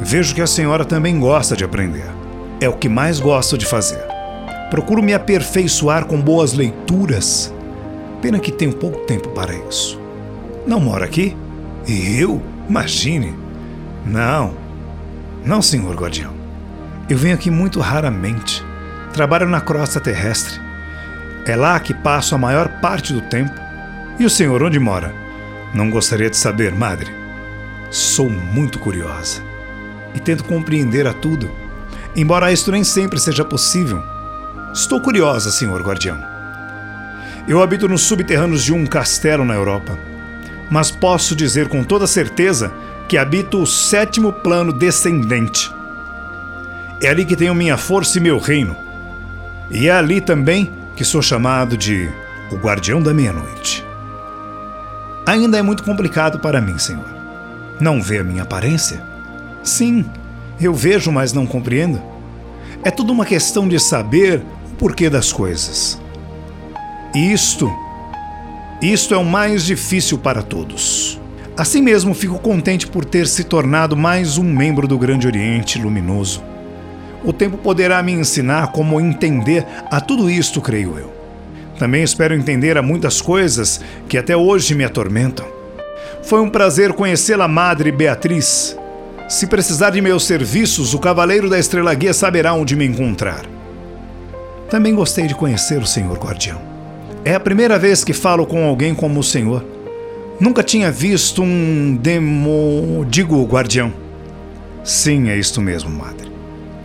Vejo 0.00 0.36
que 0.36 0.40
a 0.40 0.46
senhora 0.46 0.84
também 0.84 1.18
gosta 1.18 1.56
de 1.56 1.64
aprender. 1.64 2.06
É 2.60 2.68
o 2.68 2.76
que 2.76 2.88
mais 2.88 3.18
gosto 3.18 3.58
de 3.58 3.66
fazer. 3.66 4.11
Procuro 4.72 5.02
me 5.02 5.12
aperfeiçoar 5.12 6.06
com 6.06 6.18
boas 6.18 6.54
leituras. 6.54 7.52
Pena 8.22 8.38
que 8.38 8.50
tenho 8.50 8.72
pouco 8.72 9.00
tempo 9.00 9.28
para 9.28 9.54
isso. 9.54 10.00
Não 10.66 10.80
moro 10.80 11.04
aqui? 11.04 11.36
E 11.86 12.18
eu? 12.18 12.40
Imagine! 12.70 13.34
Não, 14.06 14.54
não, 15.44 15.60
senhor 15.60 15.94
guardião. 15.94 16.32
Eu 17.06 17.18
venho 17.18 17.34
aqui 17.34 17.50
muito 17.50 17.80
raramente. 17.80 18.64
Trabalho 19.12 19.46
na 19.46 19.60
crosta 19.60 20.00
terrestre. 20.00 20.58
É 21.44 21.54
lá 21.54 21.78
que 21.78 21.92
passo 21.92 22.34
a 22.34 22.38
maior 22.38 22.80
parte 22.80 23.12
do 23.12 23.20
tempo. 23.20 23.52
E 24.18 24.24
o 24.24 24.30
senhor 24.30 24.62
onde 24.62 24.78
mora? 24.78 25.14
Não 25.74 25.90
gostaria 25.90 26.30
de 26.30 26.36
saber, 26.38 26.72
madre. 26.72 27.12
Sou 27.90 28.30
muito 28.30 28.78
curiosa 28.78 29.42
e 30.14 30.18
tento 30.18 30.44
compreender 30.44 31.06
a 31.06 31.12
tudo, 31.12 31.50
embora 32.16 32.50
isto 32.50 32.72
nem 32.72 32.82
sempre 32.82 33.20
seja 33.20 33.44
possível. 33.44 34.11
Estou 34.72 35.00
curiosa, 35.00 35.50
senhor 35.50 35.82
guardião. 35.82 36.18
Eu 37.46 37.62
habito 37.62 37.88
nos 37.88 38.02
subterrâneos 38.02 38.62
de 38.62 38.72
um 38.72 38.86
castelo 38.86 39.44
na 39.44 39.54
Europa 39.54 39.98
mas 40.72 40.90
posso 40.90 41.36
dizer 41.36 41.68
com 41.68 41.84
toda 41.84 42.06
certeza 42.06 42.72
que 43.06 43.18
habito 43.18 43.60
o 43.60 43.66
sétimo 43.66 44.32
plano 44.32 44.72
descendente. 44.72 45.70
É 46.98 47.08
ali 47.08 47.26
que 47.26 47.36
tenho 47.36 47.54
minha 47.54 47.76
força 47.76 48.16
e 48.16 48.22
meu 48.22 48.38
reino. 48.38 48.74
E 49.70 49.86
é 49.86 49.92
ali 49.92 50.18
também 50.18 50.72
que 50.96 51.04
sou 51.04 51.20
chamado 51.20 51.76
de 51.76 52.08
o 52.50 52.56
Guardião 52.56 53.02
da 53.02 53.12
Meia-Noite. 53.12 53.84
Ainda 55.26 55.58
é 55.58 55.62
muito 55.62 55.82
complicado 55.82 56.38
para 56.38 56.58
mim, 56.58 56.78
Senhor. 56.78 57.04
Não 57.78 58.00
vê 58.00 58.20
a 58.20 58.24
minha 58.24 58.44
aparência? 58.44 59.02
Sim, 59.62 60.06
eu 60.58 60.72
vejo, 60.72 61.12
mas 61.12 61.34
não 61.34 61.44
compreendo. 61.46 62.00
É 62.82 62.90
tudo 62.90 63.12
uma 63.12 63.26
questão 63.26 63.68
de 63.68 63.78
saber 63.78 64.42
porquê 64.82 65.08
das 65.08 65.32
coisas. 65.32 65.96
Isto 67.14 67.70
isto 68.82 69.14
é 69.14 69.16
o 69.16 69.24
mais 69.24 69.64
difícil 69.64 70.18
para 70.18 70.42
todos. 70.42 71.20
Assim 71.56 71.80
mesmo, 71.80 72.12
fico 72.12 72.36
contente 72.40 72.88
por 72.88 73.04
ter 73.04 73.28
se 73.28 73.44
tornado 73.44 73.96
mais 73.96 74.38
um 74.38 74.42
membro 74.42 74.88
do 74.88 74.98
Grande 74.98 75.28
Oriente 75.28 75.80
Luminoso. 75.80 76.42
O 77.22 77.32
tempo 77.32 77.56
poderá 77.56 78.02
me 78.02 78.10
ensinar 78.10 78.72
como 78.72 79.00
entender 79.00 79.64
a 79.88 80.00
tudo 80.00 80.28
isto, 80.28 80.60
creio 80.60 80.98
eu. 80.98 81.12
Também 81.78 82.02
espero 82.02 82.34
entender 82.34 82.76
a 82.76 82.82
muitas 82.82 83.20
coisas 83.20 83.80
que 84.08 84.18
até 84.18 84.36
hoje 84.36 84.74
me 84.74 84.82
atormentam. 84.82 85.46
Foi 86.24 86.40
um 86.40 86.50
prazer 86.50 86.92
conhecê-la, 86.92 87.46
Madre 87.46 87.92
Beatriz. 87.92 88.76
Se 89.28 89.46
precisar 89.46 89.90
de 89.90 90.00
meus 90.00 90.24
serviços, 90.24 90.92
o 90.92 90.98
Cavaleiro 90.98 91.48
da 91.48 91.56
Estrela 91.56 91.94
Guia 91.94 92.12
saberá 92.12 92.52
onde 92.52 92.74
me 92.74 92.84
encontrar. 92.84 93.61
Também 94.72 94.94
gostei 94.94 95.26
de 95.26 95.34
conhecer 95.34 95.82
o 95.82 95.86
Senhor 95.86 96.16
Guardião. 96.16 96.58
É 97.26 97.34
a 97.34 97.40
primeira 97.40 97.78
vez 97.78 98.02
que 98.02 98.14
falo 98.14 98.46
com 98.46 98.64
alguém 98.64 98.94
como 98.94 99.20
o 99.20 99.22
Senhor. 99.22 99.62
Nunca 100.40 100.62
tinha 100.62 100.90
visto 100.90 101.42
um 101.42 101.94
demo. 101.94 103.04
digo, 103.06 103.44
guardião. 103.44 103.92
Sim, 104.82 105.28
é 105.28 105.36
isto 105.36 105.60
mesmo, 105.60 105.90
madre. 105.90 106.32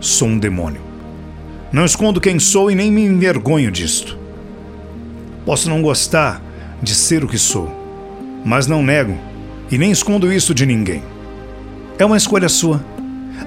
Sou 0.02 0.28
um 0.28 0.38
demônio. 0.38 0.82
Não 1.72 1.86
escondo 1.86 2.20
quem 2.20 2.38
sou 2.38 2.70
e 2.70 2.74
nem 2.74 2.92
me 2.92 3.06
envergonho 3.06 3.70
disto. 3.70 4.18
Posso 5.46 5.70
não 5.70 5.80
gostar 5.80 6.42
de 6.82 6.94
ser 6.94 7.24
o 7.24 7.26
que 7.26 7.38
sou, 7.38 7.74
mas 8.44 8.66
não 8.66 8.82
nego 8.82 9.16
e 9.70 9.78
nem 9.78 9.90
escondo 9.90 10.30
isso 10.30 10.54
de 10.54 10.66
ninguém. 10.66 11.02
É 11.98 12.04
uma 12.04 12.18
escolha 12.18 12.50
sua. 12.50 12.84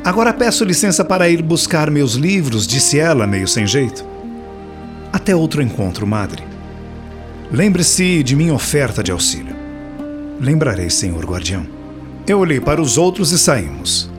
Agora 0.03 0.33
peço 0.33 0.65
licença 0.65 1.05
para 1.05 1.29
ir 1.29 1.43
buscar 1.43 1.91
meus 1.91 2.13
livros, 2.15 2.65
disse 2.65 2.97
ela, 2.97 3.27
meio 3.27 3.47
sem 3.47 3.67
jeito. 3.67 4.09
Até 5.11 5.35
outro 5.35 5.61
encontro, 5.61 6.07
madre. 6.07 6.43
Lembre-se 7.51 8.23
de 8.23 8.35
minha 8.35 8.53
oferta 8.53 9.03
de 9.03 9.11
auxílio. 9.11 9.55
Lembrarei, 10.39 10.89
senhor 10.89 11.25
guardião. 11.25 11.65
Eu 12.25 12.39
olhei 12.39 12.61
para 12.61 12.81
os 12.81 12.97
outros 12.97 13.31
e 13.31 13.37
saímos. 13.37 14.09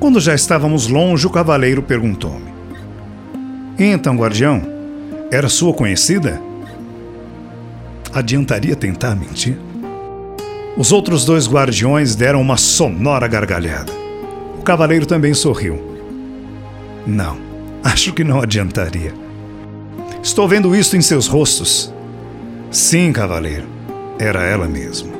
Quando 0.00 0.18
já 0.18 0.34
estávamos 0.34 0.88
longe, 0.88 1.26
o 1.26 1.30
cavaleiro 1.30 1.82
perguntou-me: 1.82 2.52
Então, 3.78 4.16
guardião, 4.16 4.62
era 5.30 5.48
sua 5.48 5.72
conhecida? 5.72 6.42
Adiantaria 8.12 8.74
tentar 8.74 9.14
mentir? 9.14 9.56
Os 10.76 10.90
outros 10.90 11.24
dois 11.24 11.46
guardiões 11.46 12.16
deram 12.16 12.40
uma 12.40 12.56
sonora 12.56 13.28
gargalhada. 13.28 13.92
O 14.58 14.62
cavaleiro 14.62 15.06
também 15.06 15.34
sorriu. 15.34 15.80
Não, 17.06 17.38
acho 17.84 18.12
que 18.12 18.24
não 18.24 18.40
adiantaria. 18.40 19.14
Estou 20.22 20.46
vendo 20.46 20.74
isto 20.76 20.96
em 20.96 21.02
seus 21.02 21.26
rostos. 21.26 21.92
Sim, 22.70 23.12
cavaleiro, 23.12 23.66
era 24.20 24.44
ela 24.44 24.68
mesmo. 24.68 25.12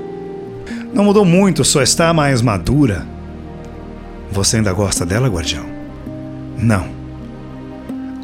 Não 0.95 1.05
mudou 1.05 1.25
muito, 1.25 1.65
só 1.65 1.83
está 1.83 2.15
mais 2.15 2.41
madura. 2.41 3.05
Você 4.31 4.59
ainda 4.59 4.73
gosta 4.73 5.05
dela, 5.05 5.29
guardião? 5.29 5.67
Não. 6.57 6.87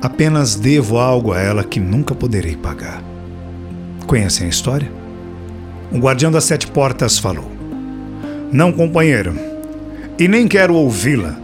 Apenas 0.01 0.55
devo 0.55 0.99
algo 0.99 1.33
a 1.33 1.41
ela 1.41 1.64
que 1.64 1.81
nunca 1.81 2.14
poderei 2.14 2.55
pagar. 2.55 3.03
Conhecem 4.07 4.47
a 4.47 4.51
história? 4.51 4.91
O 5.91 5.99
guardião 5.99 6.31
das 6.31 6.45
sete 6.45 6.68
portas 6.68 7.18
falou: 7.18 7.51
Não, 8.53 8.70
companheiro, 8.70 9.35
e 10.16 10.29
nem 10.29 10.47
quero 10.47 10.74
ouvi-la. 10.74 11.35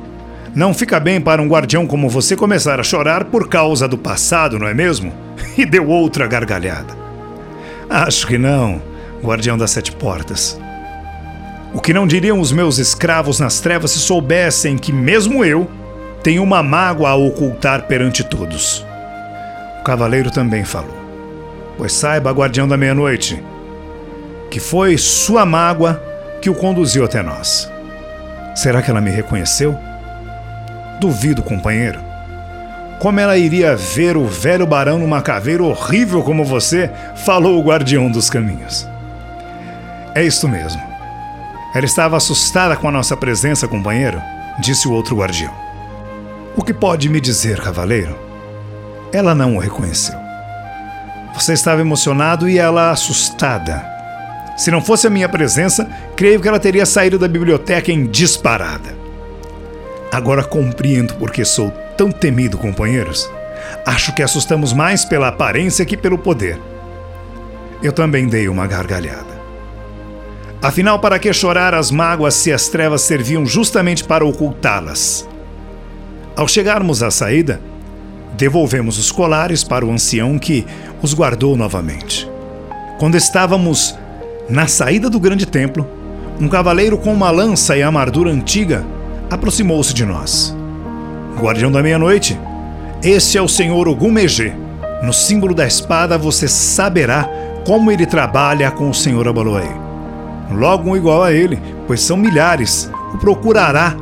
Não 0.54 0.72
fica 0.72 1.00
bem 1.00 1.20
para 1.20 1.42
um 1.42 1.48
guardião 1.48 1.88
como 1.88 2.08
você 2.08 2.36
começar 2.36 2.78
a 2.78 2.84
chorar 2.84 3.24
por 3.24 3.48
causa 3.48 3.88
do 3.88 3.98
passado, 3.98 4.60
não 4.60 4.68
é 4.68 4.72
mesmo? 4.72 5.23
E 5.56 5.64
deu 5.64 5.88
outra 5.88 6.26
gargalhada. 6.26 6.94
Acho 7.88 8.26
que 8.26 8.38
não, 8.38 8.82
guardião 9.22 9.56
das 9.56 9.70
sete 9.70 9.92
portas. 9.92 10.58
O 11.72 11.80
que 11.80 11.92
não 11.92 12.06
diriam 12.06 12.40
os 12.40 12.52
meus 12.52 12.78
escravos 12.78 13.40
nas 13.40 13.60
trevas 13.60 13.90
se 13.90 13.98
soubessem 13.98 14.78
que, 14.78 14.92
mesmo 14.92 15.44
eu, 15.44 15.68
tenho 16.22 16.42
uma 16.42 16.62
mágoa 16.62 17.10
a 17.10 17.14
ocultar 17.16 17.86
perante 17.86 18.22
todos? 18.22 18.86
O 19.80 19.84
cavaleiro 19.84 20.30
também 20.30 20.64
falou. 20.64 20.96
Pois 21.76 21.92
saiba, 21.92 22.32
guardião 22.32 22.68
da 22.68 22.76
meia-noite, 22.76 23.42
que 24.50 24.60
foi 24.60 24.96
sua 24.96 25.44
mágoa 25.44 26.00
que 26.40 26.48
o 26.48 26.54
conduziu 26.54 27.04
até 27.04 27.22
nós. 27.22 27.70
Será 28.54 28.80
que 28.80 28.90
ela 28.90 29.00
me 29.00 29.10
reconheceu? 29.10 29.76
Duvido, 31.00 31.42
companheiro. 31.42 31.98
Como 33.04 33.20
ela 33.20 33.36
iria 33.36 33.76
ver 33.76 34.16
o 34.16 34.24
velho 34.24 34.66
barão 34.66 34.98
numa 34.98 35.20
caveira 35.20 35.62
horrível 35.62 36.22
como 36.22 36.42
você? 36.42 36.90
Falou 37.26 37.58
o 37.58 37.62
guardião 37.62 38.10
dos 38.10 38.30
caminhos. 38.30 38.88
É 40.14 40.24
isto 40.24 40.48
mesmo. 40.48 40.80
Ela 41.74 41.84
estava 41.84 42.16
assustada 42.16 42.74
com 42.76 42.88
a 42.88 42.90
nossa 42.90 43.14
presença, 43.14 43.68
companheiro, 43.68 44.18
disse 44.58 44.88
o 44.88 44.92
outro 44.92 45.16
guardião. 45.16 45.52
O 46.56 46.62
que 46.62 46.72
pode 46.72 47.10
me 47.10 47.20
dizer, 47.20 47.60
cavaleiro? 47.60 48.18
Ela 49.12 49.34
não 49.34 49.56
o 49.56 49.58
reconheceu. 49.58 50.16
Você 51.34 51.52
estava 51.52 51.82
emocionado 51.82 52.48
e 52.48 52.58
ela 52.58 52.90
assustada. 52.90 53.84
Se 54.56 54.70
não 54.70 54.80
fosse 54.80 55.06
a 55.06 55.10
minha 55.10 55.28
presença, 55.28 55.86
creio 56.16 56.40
que 56.40 56.48
ela 56.48 56.58
teria 56.58 56.86
saído 56.86 57.18
da 57.18 57.28
biblioteca 57.28 57.92
em 57.92 58.06
disparada. 58.06 58.96
Agora 60.10 60.42
compreendo 60.42 61.12
por 61.16 61.30
que 61.30 61.44
sou 61.44 61.83
tão 61.96 62.10
temido, 62.10 62.58
companheiros. 62.58 63.30
Acho 63.86 64.14
que 64.14 64.22
assustamos 64.22 64.72
mais 64.72 65.04
pela 65.04 65.28
aparência 65.28 65.84
que 65.84 65.96
pelo 65.96 66.18
poder. 66.18 66.60
Eu 67.82 67.92
também 67.92 68.28
dei 68.28 68.48
uma 68.48 68.66
gargalhada. 68.66 69.34
Afinal, 70.62 70.98
para 70.98 71.18
que 71.18 71.32
chorar 71.32 71.74
as 71.74 71.90
mágoas 71.90 72.34
se 72.34 72.50
as 72.50 72.68
trevas 72.68 73.02
serviam 73.02 73.44
justamente 73.44 74.02
para 74.02 74.24
ocultá-las? 74.24 75.28
Ao 76.34 76.48
chegarmos 76.48 77.02
à 77.02 77.10
saída, 77.10 77.60
devolvemos 78.36 78.98
os 78.98 79.12
colares 79.12 79.62
para 79.62 79.84
o 79.84 79.92
ancião 79.92 80.38
que 80.38 80.64
os 81.02 81.12
guardou 81.12 81.56
novamente. 81.56 82.28
Quando 82.98 83.16
estávamos 83.16 83.94
na 84.48 84.66
saída 84.66 85.10
do 85.10 85.20
grande 85.20 85.46
templo, 85.46 85.86
um 86.40 86.48
cavaleiro 86.48 86.96
com 86.96 87.12
uma 87.12 87.30
lança 87.30 87.76
e 87.76 87.82
armadura 87.82 88.30
antiga 88.30 88.84
aproximou-se 89.30 89.92
de 89.92 90.04
nós. 90.04 90.56
Guardião 91.42 91.70
da 91.70 91.82
meia-noite, 91.82 92.38
esse 93.02 93.36
é 93.36 93.42
o 93.42 93.48
senhor 93.48 93.86
Ogumege. 93.88 94.52
No 95.02 95.12
símbolo 95.12 95.54
da 95.54 95.66
espada 95.66 96.16
você 96.16 96.48
saberá 96.48 97.28
como 97.66 97.90
ele 97.90 98.06
trabalha 98.06 98.70
com 98.70 98.88
o 98.88 98.94
senhor 98.94 99.28
Abaloé. 99.28 99.68
Logo 100.50 100.90
um 100.90 100.96
igual 100.96 101.22
a 101.22 101.32
ele, 101.32 101.60
pois 101.86 102.00
são 102.00 102.16
milhares, 102.16 102.90
o 103.12 103.18
procurará 103.18 103.94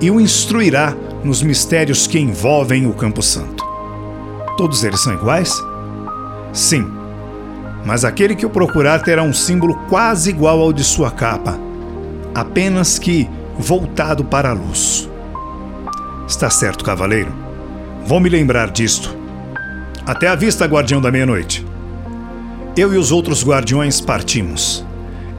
e 0.00 0.10
o 0.10 0.20
instruirá 0.20 0.94
nos 1.22 1.42
mistérios 1.42 2.06
que 2.06 2.18
envolvem 2.18 2.86
o 2.86 2.92
Campo 2.92 3.22
Santo. 3.22 3.64
Todos 4.56 4.82
eles 4.84 5.00
são 5.00 5.12
iguais? 5.12 5.52
Sim, 6.52 6.84
mas 7.84 8.04
aquele 8.04 8.34
que 8.34 8.46
o 8.46 8.50
procurar 8.50 9.02
terá 9.02 9.22
um 9.22 9.32
símbolo 9.32 9.74
quase 9.88 10.30
igual 10.30 10.60
ao 10.60 10.72
de 10.72 10.84
sua 10.84 11.10
capa, 11.10 11.58
apenas 12.34 12.98
que 12.98 13.28
voltado 13.58 14.24
para 14.24 14.50
a 14.50 14.52
luz. 14.52 15.08
Está 16.28 16.50
certo, 16.50 16.84
cavaleiro. 16.84 17.32
Vou 18.04 18.20
me 18.20 18.28
lembrar 18.28 18.70
disto. 18.70 19.16
Até 20.06 20.28
a 20.28 20.34
vista, 20.34 20.66
guardião 20.66 21.00
da 21.00 21.10
meia-noite. 21.10 21.66
Eu 22.76 22.92
e 22.92 22.98
os 22.98 23.10
outros 23.10 23.42
guardiões 23.42 23.98
partimos. 23.98 24.84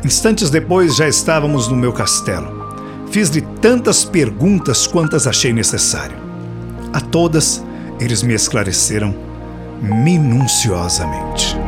Instantes 0.04 0.50
depois 0.50 0.96
já 0.96 1.08
estávamos 1.08 1.68
no 1.68 1.76
meu 1.76 1.94
castelo. 1.94 2.74
Fiz-lhe 3.12 3.42
tantas 3.62 4.04
perguntas 4.04 4.88
quantas 4.88 5.28
achei 5.28 5.54
necessário. 5.54 6.18
A 6.92 7.00
todas, 7.00 7.64
eles 8.00 8.24
me 8.24 8.34
esclareceram 8.34 9.14
minuciosamente. 9.82 11.59